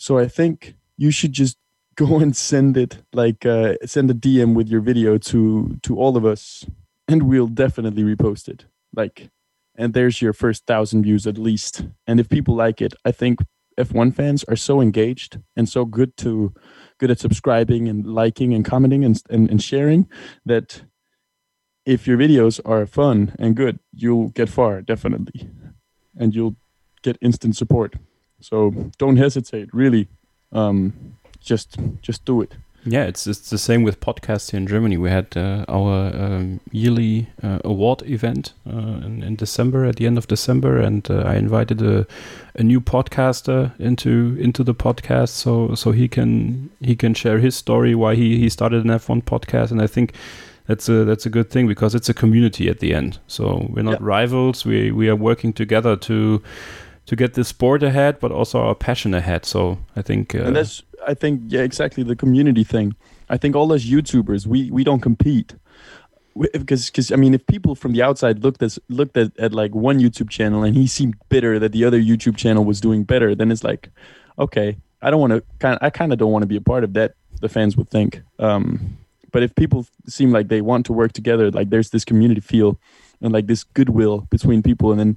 [0.02, 1.56] so I think you should just
[1.94, 6.16] go and send it, like, uh, send a DM with your video to to all
[6.16, 6.66] of us,
[7.06, 8.66] and we'll definitely repost it.
[8.96, 9.30] Like,
[9.76, 11.86] and there's your first thousand views at least.
[12.06, 13.38] And if people like it, I think
[13.78, 16.52] F1 fans are so engaged and so good to
[16.98, 20.08] good at subscribing and liking and commenting and, and, and sharing
[20.44, 20.82] that
[21.86, 25.48] if your videos are fun and good, you'll get far definitely,
[26.18, 26.56] and you'll
[27.02, 27.94] get instant support.
[28.42, 29.72] So don't hesitate.
[29.72, 30.08] Really,
[30.52, 30.92] um,
[31.40, 32.54] just just do it.
[32.84, 34.96] Yeah, it's it's the same with podcasts here in Germany.
[34.96, 40.06] We had uh, our um, yearly uh, award event uh, in, in, December, at the
[40.06, 42.06] end of December, and uh, I invited a,
[42.56, 47.54] a new podcaster into into the podcast, so so he can he can share his
[47.54, 50.14] story why he he started an F1 podcast, and I think
[50.66, 53.20] that's a that's a good thing because it's a community at the end.
[53.28, 54.06] So we're not yeah.
[54.06, 54.64] rivals.
[54.64, 56.42] We we are working together to
[57.12, 59.44] to get the sport ahead, but also our passion ahead.
[59.44, 62.96] So I think uh, and that's I think yeah exactly the community thing.
[63.28, 65.54] I think all us YouTubers we we don't compete
[66.52, 69.74] because because I mean if people from the outside looked at looked at, at like
[69.74, 73.34] one YouTube channel and he seemed bitter that the other YouTube channel was doing better,
[73.34, 73.90] then it's like
[74.38, 76.82] okay I don't want to kind I kind of don't want to be a part
[76.82, 77.12] of that.
[77.42, 78.22] The fans would think.
[78.38, 78.96] Um,
[79.32, 82.78] but if people seem like they want to work together, like there's this community feel
[83.20, 85.16] and like this goodwill between people, and then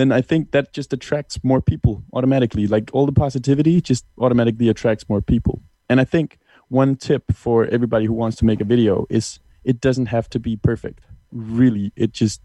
[0.00, 2.66] then I think that just attracts more people automatically.
[2.66, 5.62] Like all the positivity just automatically attracts more people.
[5.88, 6.38] And I think
[6.68, 10.38] one tip for everybody who wants to make a video is it doesn't have to
[10.38, 11.04] be perfect.
[11.30, 12.40] Really, it just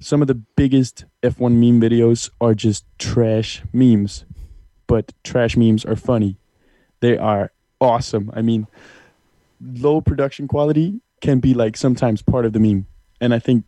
[0.00, 4.24] some of the biggest F1 meme videos are just trash memes,
[4.86, 6.36] but trash memes are funny.
[7.00, 8.30] They are awesome.
[8.34, 8.66] I mean,
[9.60, 12.86] low production quality can be like sometimes part of the meme.
[13.20, 13.64] And I think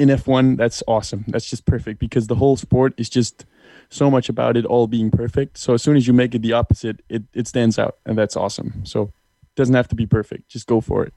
[0.00, 1.24] in F1, that's awesome.
[1.28, 3.44] That's just perfect because the whole sport is just
[3.90, 5.58] so much about it all being perfect.
[5.58, 8.36] So as soon as you make it the opposite, it, it stands out and that's
[8.36, 8.82] awesome.
[8.84, 10.48] So it doesn't have to be perfect.
[10.48, 11.12] Just go for it.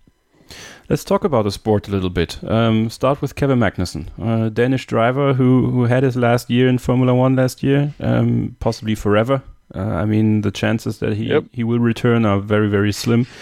[0.89, 2.43] Let's talk about the sport a little bit.
[2.43, 6.77] Um, start with Kevin Magnussen, a Danish driver who, who had his last year in
[6.77, 9.41] Formula One last year, um, possibly forever.
[9.73, 11.45] Uh, I mean, the chances that he, yep.
[11.53, 13.27] he will return are very, very slim.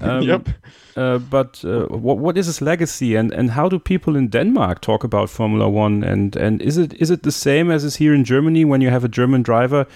[0.00, 0.48] Um, yep.
[0.96, 4.80] Uh, but uh, what what is his legacy, and, and how do people in Denmark
[4.80, 6.04] talk about Formula One?
[6.04, 8.90] And and is it is it the same as is here in Germany when you
[8.90, 9.86] have a German driver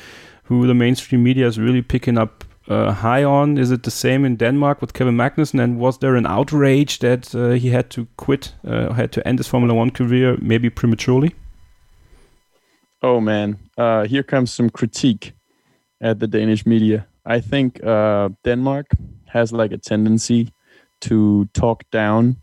[0.44, 3.58] who the mainstream media is really picking up uh, high on?
[3.58, 5.60] Is it the same in Denmark with Kevin Magnussen?
[5.60, 9.38] And was there an outrage that uh, he had to quit, uh, had to end
[9.38, 11.34] his Formula One career maybe prematurely?
[13.02, 15.32] Oh man, uh, here comes some critique
[16.00, 17.06] at the Danish media.
[17.26, 17.80] I think
[18.44, 18.86] Denmark
[19.26, 20.52] has like a tendency
[21.02, 22.36] to talk down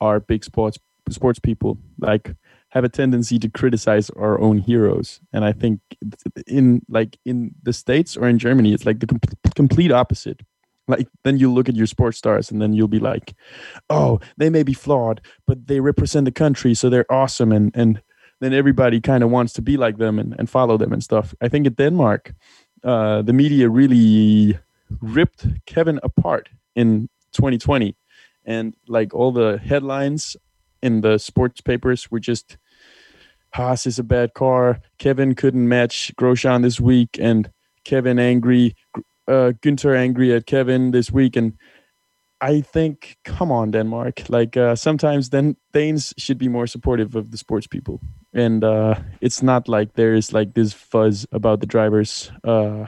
[0.00, 0.78] our big sports
[1.10, 2.34] sports people like
[2.70, 5.20] have a tendency to criticize our own heroes.
[5.32, 5.80] And i think
[6.46, 9.20] in like in the states or in germany it's like the com-
[9.54, 10.40] complete opposite.
[10.88, 13.34] Like then you look at your sports stars and then you'll be like
[13.90, 17.52] oh they may be flawed but they represent the country so they're awesome.
[17.52, 18.02] And and
[18.40, 21.32] then everybody kind of wants to be like them and, and follow them and stuff.
[21.40, 22.34] I think in denmark
[22.84, 24.58] uh, the media really
[25.00, 27.96] ripped Kevin apart in 2020,
[28.44, 30.36] and like all the headlines
[30.82, 32.56] in the sports papers were just
[33.54, 34.80] Haas is a bad car.
[34.98, 37.50] Kevin couldn't match Grosjean this week, and
[37.84, 38.74] Kevin angry,
[39.28, 41.52] uh, Günther angry at Kevin this week, and
[42.40, 44.28] I think, come on, Denmark.
[44.28, 48.00] Like uh, sometimes, then Danes should be more supportive of the sports people,
[48.32, 52.32] and uh, it's not like there's like this fuzz about the drivers.
[52.44, 52.86] Uh,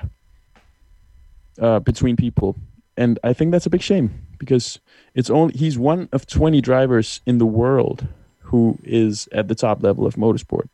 [1.60, 2.56] uh, between people,
[2.96, 4.78] and I think that's a big shame because
[5.14, 8.06] it's only he's one of 20 drivers in the world
[8.40, 10.68] who is at the top level of motorsport,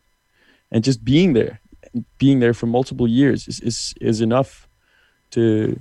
[0.70, 1.60] and just being there,
[2.18, 4.68] being there for multiple years is is, is enough
[5.30, 5.78] to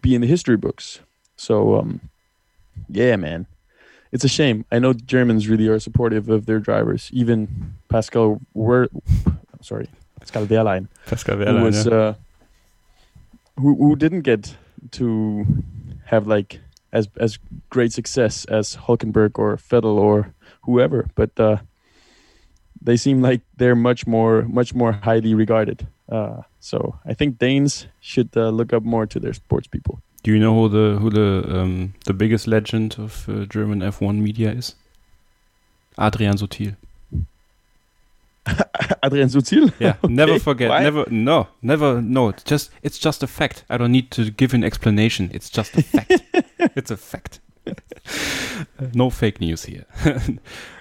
[0.00, 1.00] be in the history books.
[1.36, 2.00] So, um,
[2.88, 3.46] yeah, man,
[4.12, 4.64] it's a shame.
[4.70, 7.10] I know Germans really are supportive of their drivers.
[7.12, 8.88] Even Pascal, Wer-
[9.60, 9.88] sorry,
[10.20, 11.92] Pascal Wehrlein, Pascal who was yeah.
[11.92, 12.14] uh,
[13.58, 14.54] who who didn't get
[14.92, 15.46] to
[16.14, 16.60] have like
[16.92, 17.38] as as
[17.70, 21.56] great success as Hulkenberg or Vettel or whoever, but uh,
[22.80, 25.86] they seem like they're much more much more highly regarded.
[26.08, 29.98] Uh, so I think Danes should uh, look up more to their sports people.
[30.22, 34.20] Do you know who the who the um, the biggest legend of uh, German F1
[34.20, 34.74] media is?
[35.98, 36.76] Adrian Sutil.
[39.02, 39.72] Adrian Sutil.
[39.78, 40.68] Yeah, Okay, never forget.
[40.70, 40.82] why?
[40.82, 42.00] Never, no, never.
[42.02, 43.64] No, it's just it's just a fact.
[43.70, 45.30] I don't need to give an explanation.
[45.32, 46.12] It's just a fact.
[46.76, 47.40] it's a fact.
[48.94, 49.86] no fake news here.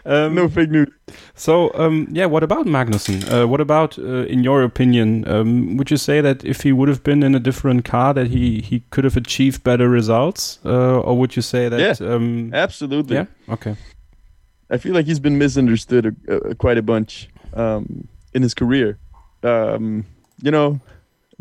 [0.06, 0.90] um, no fake news.
[1.34, 3.24] So, um, yeah, what about Magnussen?
[3.32, 6.90] Uh, what about, uh, in your opinion, um, would you say that if he would
[6.90, 11.00] have been in a different car, that he, he could have achieved better results, uh,
[11.00, 12.02] or would you say that?
[12.02, 13.16] Um, Absolutely.
[13.16, 13.26] yeah.
[13.48, 13.78] Okay.
[14.70, 16.16] I feel like he's been misunderstood
[16.58, 18.98] quite a bunch um, in his career.
[19.44, 20.06] Um,
[20.42, 20.80] you know,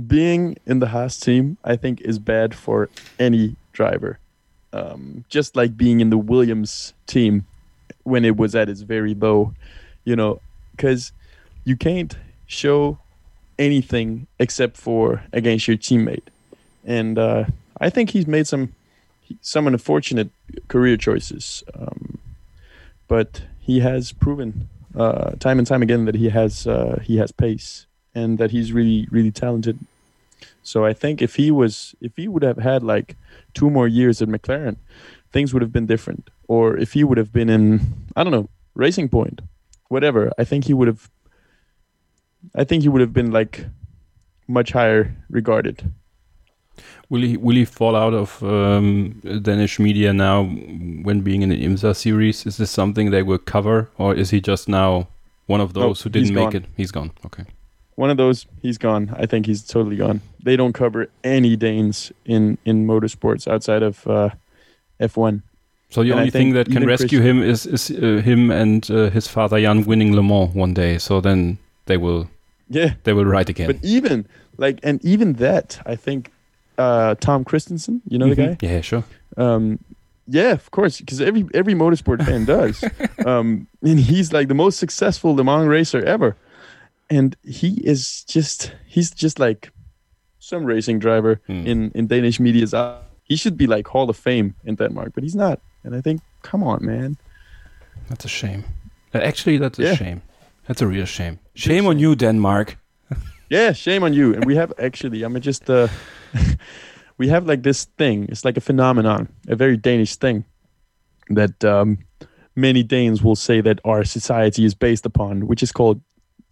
[0.07, 2.89] being in the Haas team, I think, is bad for
[3.19, 4.19] any driver.
[4.73, 7.47] Um, just like being in the Williams team
[8.05, 9.55] when it was at its very low,
[10.05, 10.41] you know,
[10.71, 11.13] because
[11.65, 12.99] you can't show
[13.59, 16.27] anything except for against your teammate.
[16.85, 17.45] And uh,
[17.81, 18.75] I think he's made some
[19.41, 20.31] some unfortunate
[20.69, 21.63] career choices.
[21.75, 22.19] Um,
[23.09, 27.33] but he has proven uh, time and time again that he has uh, he has
[27.33, 29.79] pace and that he's really really talented.
[30.63, 33.17] So I think if he was if he would have had like
[33.55, 34.77] two more years at McLaren,
[35.33, 36.31] things would have been different.
[36.49, 37.81] Or if he would have been in
[38.17, 39.41] I don't know Racing Point,
[39.89, 41.11] whatever, I think he would have.
[42.55, 43.67] I think he would have been like
[44.49, 45.93] much higher regarded.
[47.11, 50.45] Will he will he fall out of um, Danish media now
[51.05, 52.47] when being in the IMSA series?
[52.47, 55.09] Is this something they will cover, or is he just now
[55.47, 56.65] one of those who didn't make it?
[56.77, 57.11] He's gone.
[57.27, 57.45] Okay.
[57.97, 62.13] one of those he's gone i think he's totally gone they don't cover any danes
[62.25, 64.31] in in motorsports outside of uh,
[64.99, 65.43] f1
[65.91, 68.91] So the And only thing that can rescue Christian- him is is uh, him and
[68.91, 70.99] uh, his father Jan winning Le Mans one day.
[70.99, 72.27] So then they will
[72.69, 73.67] yeah they will ride again.
[73.73, 74.25] but even
[74.57, 76.31] like and even that i think
[76.83, 78.59] uh tom kristensen you know the Mhm.
[78.61, 79.05] guy Yeah, sure.
[79.37, 79.79] um
[80.41, 82.77] yeah of course because every every motorsport fan does
[83.27, 86.31] um and he's like the most successful le mans racer ever
[87.11, 89.71] and he is just he's just like
[90.39, 91.67] some racing driver Hmm.
[91.67, 92.99] in in Danish media's eye.
[93.31, 95.59] He should be like Hall of Fame in Denmark, but he's not.
[95.85, 96.21] And I think,
[96.51, 97.17] come on, man.
[98.09, 98.63] That's a shame.
[99.15, 99.97] Actually, that's a Yeah.
[99.97, 100.21] shame.
[100.67, 101.39] That's a real shame.
[101.55, 102.77] Shame on you, Denmark.
[103.53, 104.33] Yeah, shame on you.
[104.33, 105.89] And we have actually, I'm just uh,
[107.19, 108.25] we have like this thing.
[108.31, 110.47] It's like a phenomenon, a very Danish thing
[111.29, 111.99] that um,
[112.57, 116.01] many Danes will say that our society is based upon, which is called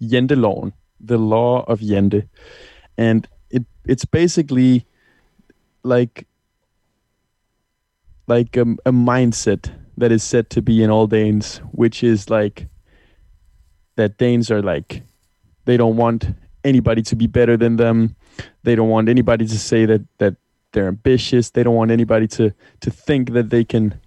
[0.02, 2.28] Janteloven, the law of Jante,
[2.98, 4.84] and it it's basically
[5.82, 6.26] like
[8.26, 12.68] like a, a mindset that is said to be in all Danes, which is like
[13.96, 15.02] that Danes are like
[15.64, 16.34] they don't want
[16.64, 18.16] anybody to be better than them.
[18.62, 20.36] They don't want anybody to say that that
[20.72, 21.50] they're ambitious.
[21.50, 24.00] They don't want anybody to to think that they can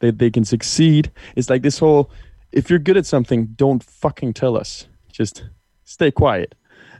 [0.00, 1.10] that they can succeed.
[1.34, 2.10] It's like this whole
[2.52, 4.86] if you're good at something, don't fucking tell us.
[5.12, 5.44] Just
[5.84, 6.54] stay quiet.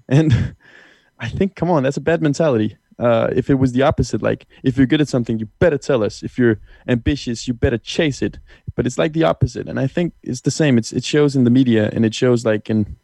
[0.08, 0.56] And
[1.18, 2.76] I think come on, that's a bad mentality.
[2.98, 6.02] Uh, if it was the opposite, like if you're good at something, you better tell
[6.02, 6.22] us.
[6.22, 8.38] If you're ambitious, you better chase it.
[8.74, 10.78] But it's like the opposite, and I think it's the same.
[10.78, 12.96] It's it shows in the media, and it shows like in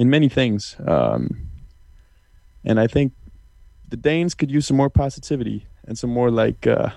[0.00, 0.76] in many things.
[0.86, 1.50] Um,
[2.64, 3.12] and I think
[3.90, 6.88] the Danes could use some more positivity and some more like uh,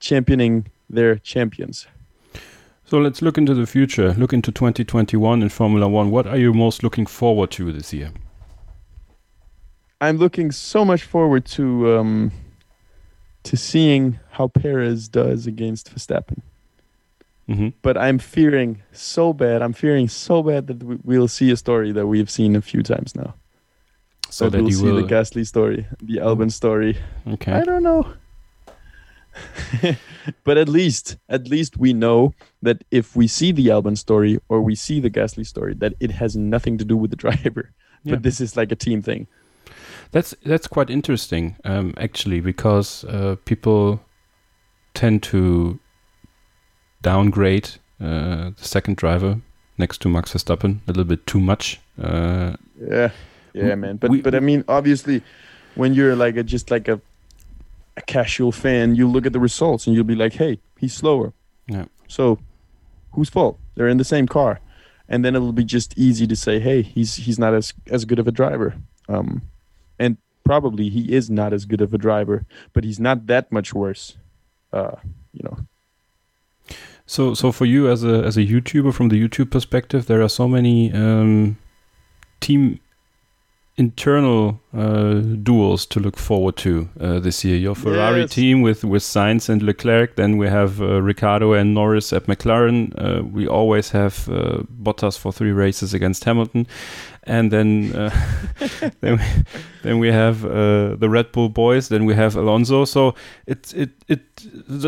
[0.00, 1.86] championing their champions.
[2.86, 4.14] So let's look into the future.
[4.14, 6.10] Look into 2021 in Formula One.
[6.10, 8.10] What are you most looking forward to this year?
[10.00, 12.32] I'm looking so much forward to um,
[13.44, 16.42] to seeing how Perez does against Verstappen.
[17.48, 19.62] Hmm But I'm fearing so bad.
[19.62, 22.82] I'm fearing so bad that we- we'll see a story that we've seen a few
[22.82, 23.34] times now.
[24.30, 24.96] So that that we'll see will.
[25.06, 26.96] the Gasly story, the Albon story.
[27.28, 27.52] okay.
[27.52, 28.04] I don't know.
[30.44, 32.32] but at least, at least we know
[32.62, 36.10] that if we see the Albon story or we see the Gasly story, that it
[36.10, 37.70] has nothing to do with the driver.
[38.02, 38.14] Yeah.
[38.14, 39.26] But this is like a team thing.
[40.12, 44.00] That's that's quite interesting, um, actually, because uh, people
[44.94, 45.78] tend to
[47.10, 47.68] downgrade
[48.00, 49.32] uh, the second driver
[49.78, 51.80] next to Max Verstappen a little bit too much.
[52.02, 53.10] Uh, Yeah,
[53.54, 53.96] yeah, man.
[54.00, 55.22] But we- but I mean, obviously,
[55.80, 57.00] when you're like a, just like a
[57.98, 61.32] a casual fan, you look at the results and you'll be like, hey, he's slower.
[61.66, 61.86] Yeah.
[62.08, 62.38] So,
[63.14, 63.56] whose fault?
[63.74, 64.60] They're in the same car,
[65.08, 68.18] and then it'll be just easy to say, hey, he's he's not as as good
[68.18, 68.70] of a driver,
[69.08, 69.40] um,
[69.98, 72.44] and probably he is not as good of a driver,
[72.74, 74.18] but he's not that much worse,
[74.72, 74.96] uh,
[75.32, 75.56] you know.
[77.06, 80.28] So, so for you as a as a YouTuber, from the YouTube perspective, there are
[80.28, 81.56] so many um,
[82.40, 82.80] team
[83.78, 87.56] internal uh, duels to look forward to uh, this year.
[87.56, 88.30] Your Ferrari Yes.
[88.30, 90.16] team with with Sainz and Leclerc.
[90.16, 92.92] Then we have uh, Ricciardo and Norris at McLaren.
[92.96, 96.66] Uh, we always have uh, Bottas for three races against Hamilton,
[97.24, 98.10] and then uh,
[99.00, 99.24] then, we,
[99.82, 101.88] then we have uh, the Red Bull boys.
[101.88, 102.84] Then we have Alonso.
[102.86, 103.14] So
[103.46, 104.20] it it it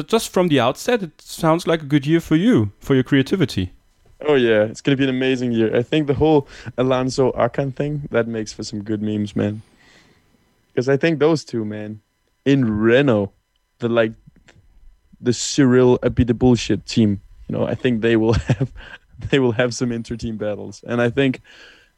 [0.08, 3.72] just from the outset, it sounds like a good year for you for your creativity.
[4.20, 5.74] Oh yeah, it's gonna be an amazing year.
[5.76, 9.62] I think the whole Alonso Ocon thing that makes for some good memes, man.
[10.72, 12.00] Because I think those two, man,
[12.44, 13.32] in Renault,
[13.78, 14.12] the like
[15.20, 17.20] the Cyril a bit the bullshit team.
[17.48, 18.72] You know, I think they will have
[19.30, 21.40] they will have some inter-team battles, and I think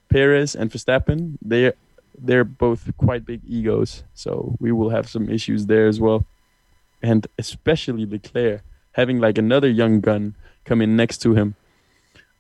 [0.09, 1.73] Perez and Verstappen they
[2.19, 6.27] they're both quite big egos, so we will have some issues there as well,
[7.03, 8.63] and especially Leclerc
[8.93, 11.55] having like another young gun come in next to him.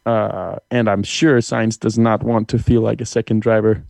[0.07, 3.84] Uh, and I'm sure Sainz does not want to feel like a second driver.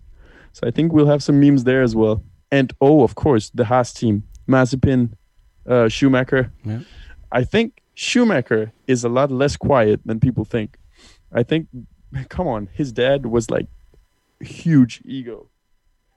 [0.52, 2.22] So I think we'll have some memes there as well.
[2.50, 5.12] And oh, of course, the Haas team, Mazepin,
[5.68, 6.52] uh, Schumacher.
[6.64, 6.80] Yeah.
[7.30, 10.76] I think Schumacher is a lot less quiet than people think.
[11.32, 11.68] I think,
[12.28, 13.66] come on, his dad was like
[14.40, 15.48] huge ego,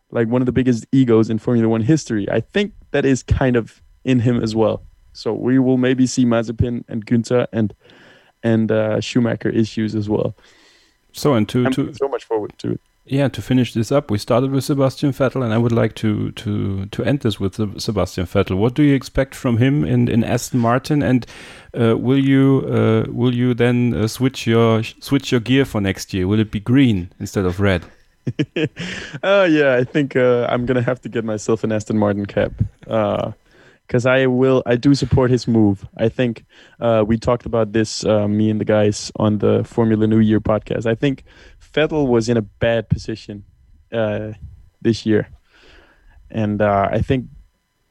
[0.09, 2.27] like one of the biggest egos in Formula One history.
[2.31, 4.83] I think that is kind of in him as well.
[5.13, 7.75] So we will maybe see Mazepin and Günther and
[8.43, 10.35] and uh, Schumacher issues as well.
[11.13, 12.81] So and to I'm to so much forward to it.
[13.05, 16.31] yeah to finish this up, we started with Sebastian Vettel, and I would like to
[16.31, 18.57] to to end this with Sebastian Vettel.
[18.57, 21.25] What do you expect from him in in Aston Martin, and
[21.79, 26.13] uh, will you uh, will you then uh, switch your switch your gear for next
[26.13, 26.27] year?
[26.27, 27.83] Will it be green instead of red?
[29.21, 32.53] Oh yeah, I think uh, I'm gonna have to get myself an Aston Martin cap
[33.93, 34.63] because I will.
[34.65, 35.87] I do support his move.
[35.95, 36.45] I think
[36.79, 40.39] uh, we talked about this, uh, me and the guys on the Formula New Year
[40.39, 40.87] podcast.
[40.87, 41.23] I think
[41.61, 43.43] Vettel was in a bad position
[43.91, 44.31] uh,
[44.81, 45.29] this year,
[46.31, 47.27] and uh, I think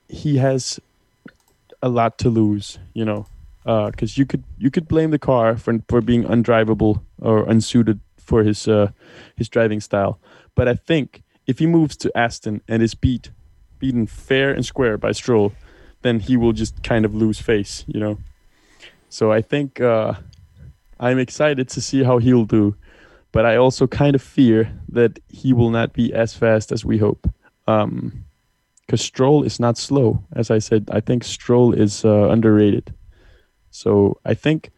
[0.09, 0.81] he has
[1.81, 2.81] a lot to lose.
[2.95, 3.27] You know,
[3.65, 8.43] because you could you could blame the car for for being undrivable or unsuited for
[8.43, 8.91] his uh,
[9.37, 10.19] his driving style.
[10.57, 13.31] But I think if he moves to Aston and is beat
[13.79, 15.53] beaten fair and square by Stroll,
[16.03, 18.19] then he will just kind of lose face, you know.
[19.09, 20.15] So I think uh,
[21.01, 22.77] I'm excited to see how he'll do,
[23.33, 26.99] but I also kind of fear that he will not be as fast as we
[26.99, 27.29] hope.
[27.67, 28.25] Um,
[28.87, 30.91] because Stroll is not slow, as I said.
[30.93, 32.93] I think Stroll is uh, underrated.
[33.71, 34.71] So I think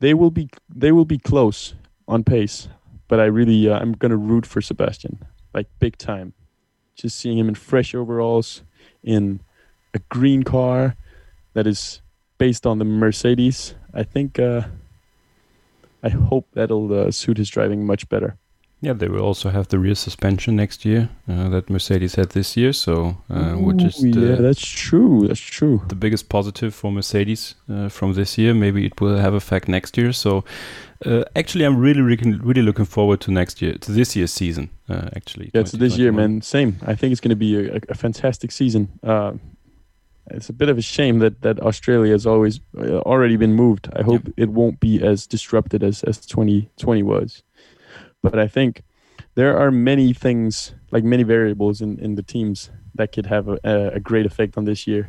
[0.00, 1.74] they will be they will be close
[2.08, 2.68] on pace,
[3.08, 5.18] but I really uh, I'm gonna root for Sebastian
[5.52, 6.32] like big time.
[6.96, 8.62] Just seeing him in fresh overalls
[9.02, 9.40] in
[9.94, 10.96] a green car
[11.54, 12.02] that is
[12.38, 13.74] based on the Mercedes.
[13.94, 14.62] I think uh,
[16.02, 18.36] I hope that'll uh, suit his driving much better.
[18.80, 22.54] Yeah, they will also have the rear suspension next year uh, that Mercedes had this
[22.54, 22.74] year.
[22.74, 25.26] So uh, we're just yeah, uh, that's true.
[25.26, 25.80] That's true.
[25.88, 28.52] the biggest positive for Mercedes uh, from this year.
[28.52, 30.12] Maybe it will have effect next year.
[30.12, 30.44] So
[31.06, 34.68] uh, actually, I'm really, really, really looking forward to next year, to this year's season.
[34.86, 36.42] Uh, actually, Yeah, it's this year, man.
[36.42, 36.76] Same.
[36.86, 38.88] I think it's going to be a, a, a fantastic season.
[40.30, 43.88] It's a bit of a shame that that Australia has always uh, already been moved.
[43.96, 47.42] I hope it won't be as disrupted as as 2020 was.
[48.22, 48.82] But I think
[49.34, 53.58] there are many things, like many variables in in the teams that could have a,
[53.64, 55.08] a, a great effect on this year.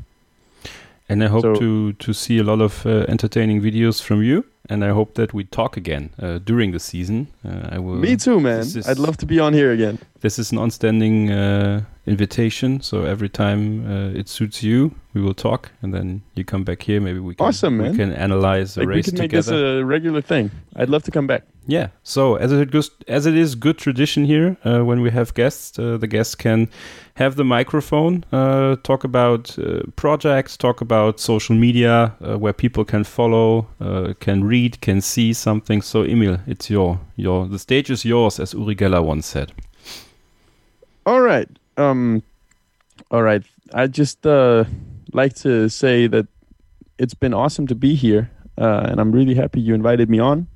[1.09, 4.43] And I hope So- to to see a lot of uh, entertaining videos from you.
[4.70, 7.28] And I hope that we talk again uh, during the season.
[7.43, 7.95] Uh, I will.
[7.99, 8.66] Me too, man.
[8.88, 9.97] I'd love to be on here again.
[10.26, 12.82] This is an on-standing uh, invitation.
[12.82, 16.82] So every time uh, it suits you, we will talk, and then you come back
[16.82, 17.00] here.
[17.00, 17.96] Maybe we can Awesome, we man.
[17.96, 19.52] can analyze the Like we race could make together.
[19.52, 20.50] this a regular thing.
[20.76, 21.44] I'd love to come back.
[21.68, 21.88] Yeah.
[22.02, 25.78] So as it goes, as it is good tradition here, uh, when we have guests,
[25.78, 26.70] uh, the guests can
[27.16, 32.84] have the microphone, uh, talk about uh, projects, talk about social media, uh, where people
[32.84, 35.84] can follow, uh, can read, can see something.
[35.84, 39.52] So Emil, it's your your the stage is yours, as Uri Geller once said.
[41.06, 41.47] All right.
[41.78, 42.24] Um
[43.12, 43.43] all right.
[43.74, 44.66] I just uh
[45.14, 46.28] like to say that
[46.97, 48.32] it's been awesome to be here.
[48.58, 50.47] Uh, and I'm really happy you invited me on.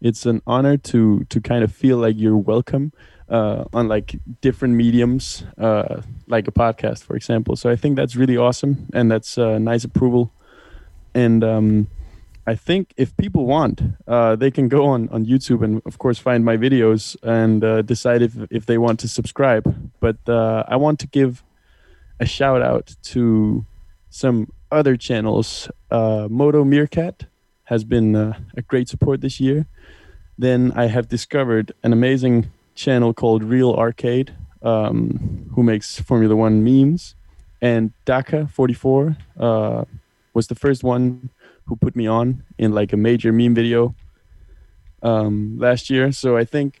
[0.00, 2.92] It's an honor to to kind of feel like you're welcome
[3.28, 7.56] uh, on like different mediums, uh, like a podcast, for example.
[7.56, 10.32] So I think that's really awesome, and that's uh, nice approval.
[11.14, 11.86] And um,
[12.46, 16.18] I think if people want, uh, they can go on, on YouTube and, of course,
[16.18, 19.64] find my videos and uh, decide if, if they want to subscribe.
[20.00, 21.44] But uh, I want to give
[22.18, 23.64] a shout out to
[24.10, 25.70] some other channels.
[25.90, 27.26] Uh, Moto Meerkat
[27.64, 29.66] has been uh, a great support this year.
[30.36, 36.64] Then I have discovered an amazing channel called Real Arcade, um, who makes Formula One
[36.64, 37.14] memes.
[37.60, 39.84] And Daka44 uh,
[40.34, 41.30] was the first one
[41.66, 43.94] who put me on in like a major meme video
[45.02, 46.12] um, last year.
[46.12, 46.80] So I think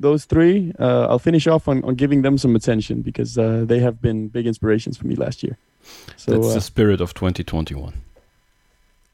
[0.00, 3.80] those three, uh, I'll finish off on, on giving them some attention because uh, they
[3.80, 5.56] have been big inspirations for me last year.
[6.16, 7.94] So that's uh, the spirit of 2021.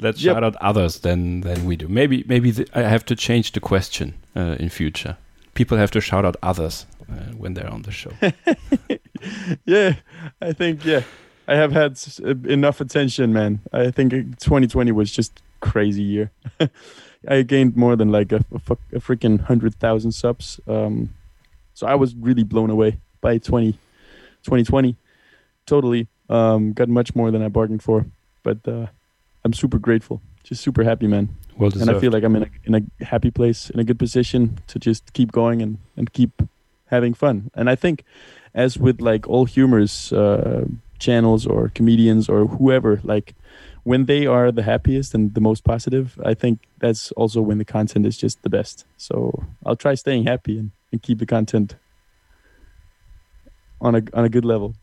[0.01, 0.35] Let's yep.
[0.35, 1.87] shout out others than than we do.
[1.87, 5.19] Maybe maybe the, I have to change the question uh, in future.
[5.53, 8.13] People have to shout out others uh, when they're on the show.
[9.67, 9.97] yeah,
[10.41, 11.03] I think yeah.
[11.51, 11.99] I have had
[12.47, 13.59] enough attention, man.
[13.73, 16.31] I think 2020 was just crazy year.
[17.29, 20.61] I gained more than like a, a, a freaking hundred thousand subs.
[20.69, 21.13] Um,
[21.75, 23.73] so I was really blown away by 20,
[24.45, 24.95] 2020.
[25.67, 28.07] Totally um, got much more than I bargained for,
[28.45, 28.87] but uh,
[29.45, 30.23] I'm super grateful.
[30.45, 31.31] Just super happy, man.
[31.59, 31.89] Well deserved.
[31.89, 34.61] And I feel like I'm in a in a happy place, in a good position
[34.69, 36.43] to just keep going and and keep
[36.87, 37.51] having fun.
[37.55, 38.05] And I think,
[38.55, 40.13] as with like all humors.
[40.13, 40.67] Uh,
[41.01, 43.35] channels or comedians or whoever like
[43.83, 47.65] when they are the happiest and the most positive i think that's also when the
[47.65, 48.85] content is just the best.
[48.97, 51.77] So i'll try staying happy and, and keep the content
[53.81, 54.75] on a on a good level.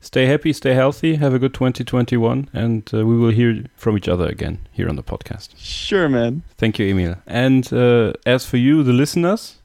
[0.00, 4.08] Stay happy stay healthy have a good 2021 and uh, we will hear from each
[4.08, 5.54] other again here on the podcast.
[5.56, 6.42] Sure man.
[6.58, 7.16] Thank you emil.
[7.26, 9.58] And uh, as for you the listeners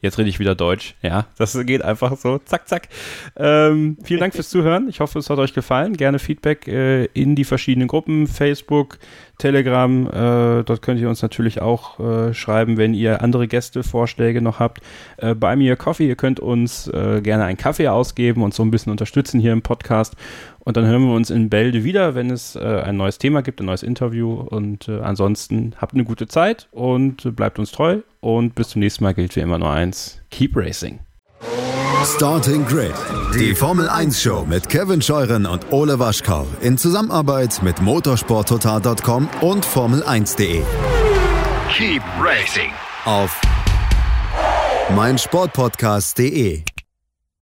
[0.00, 0.94] Jetzt rede ich wieder Deutsch.
[1.02, 2.38] Ja, das geht einfach so.
[2.38, 2.88] Zack, zack.
[3.36, 4.88] Ähm, vielen Dank fürs Zuhören.
[4.88, 5.96] Ich hoffe, es hat euch gefallen.
[5.96, 8.98] Gerne Feedback äh, in die verschiedenen Gruppen, Facebook,
[9.38, 10.06] Telegram.
[10.06, 14.82] Äh, dort könnt ihr uns natürlich auch äh, schreiben, wenn ihr andere Gästevorschläge noch habt.
[15.16, 18.70] Äh, bei mir Coffee, ihr könnt uns äh, gerne einen Kaffee ausgeben und so ein
[18.70, 20.14] bisschen unterstützen hier im Podcast.
[20.68, 23.58] Und dann hören wir uns in Bälde wieder, wenn es äh, ein neues Thema gibt,
[23.58, 24.34] ein neues Interview.
[24.34, 28.00] Und äh, ansonsten habt eine gute Zeit und äh, bleibt uns treu.
[28.20, 30.98] Und bis zum nächsten Mal gilt wie immer nur eins: Keep Racing.
[32.04, 32.92] Starting Grid,
[33.34, 39.64] die Formel 1 Show mit Kevin Scheuren und Ole Waschkau in Zusammenarbeit mit motorsporttotal.com und
[39.64, 40.60] Formel1.de.
[41.72, 42.70] Keep Racing
[43.06, 43.40] auf
[44.94, 46.62] meinsportpodcast.de.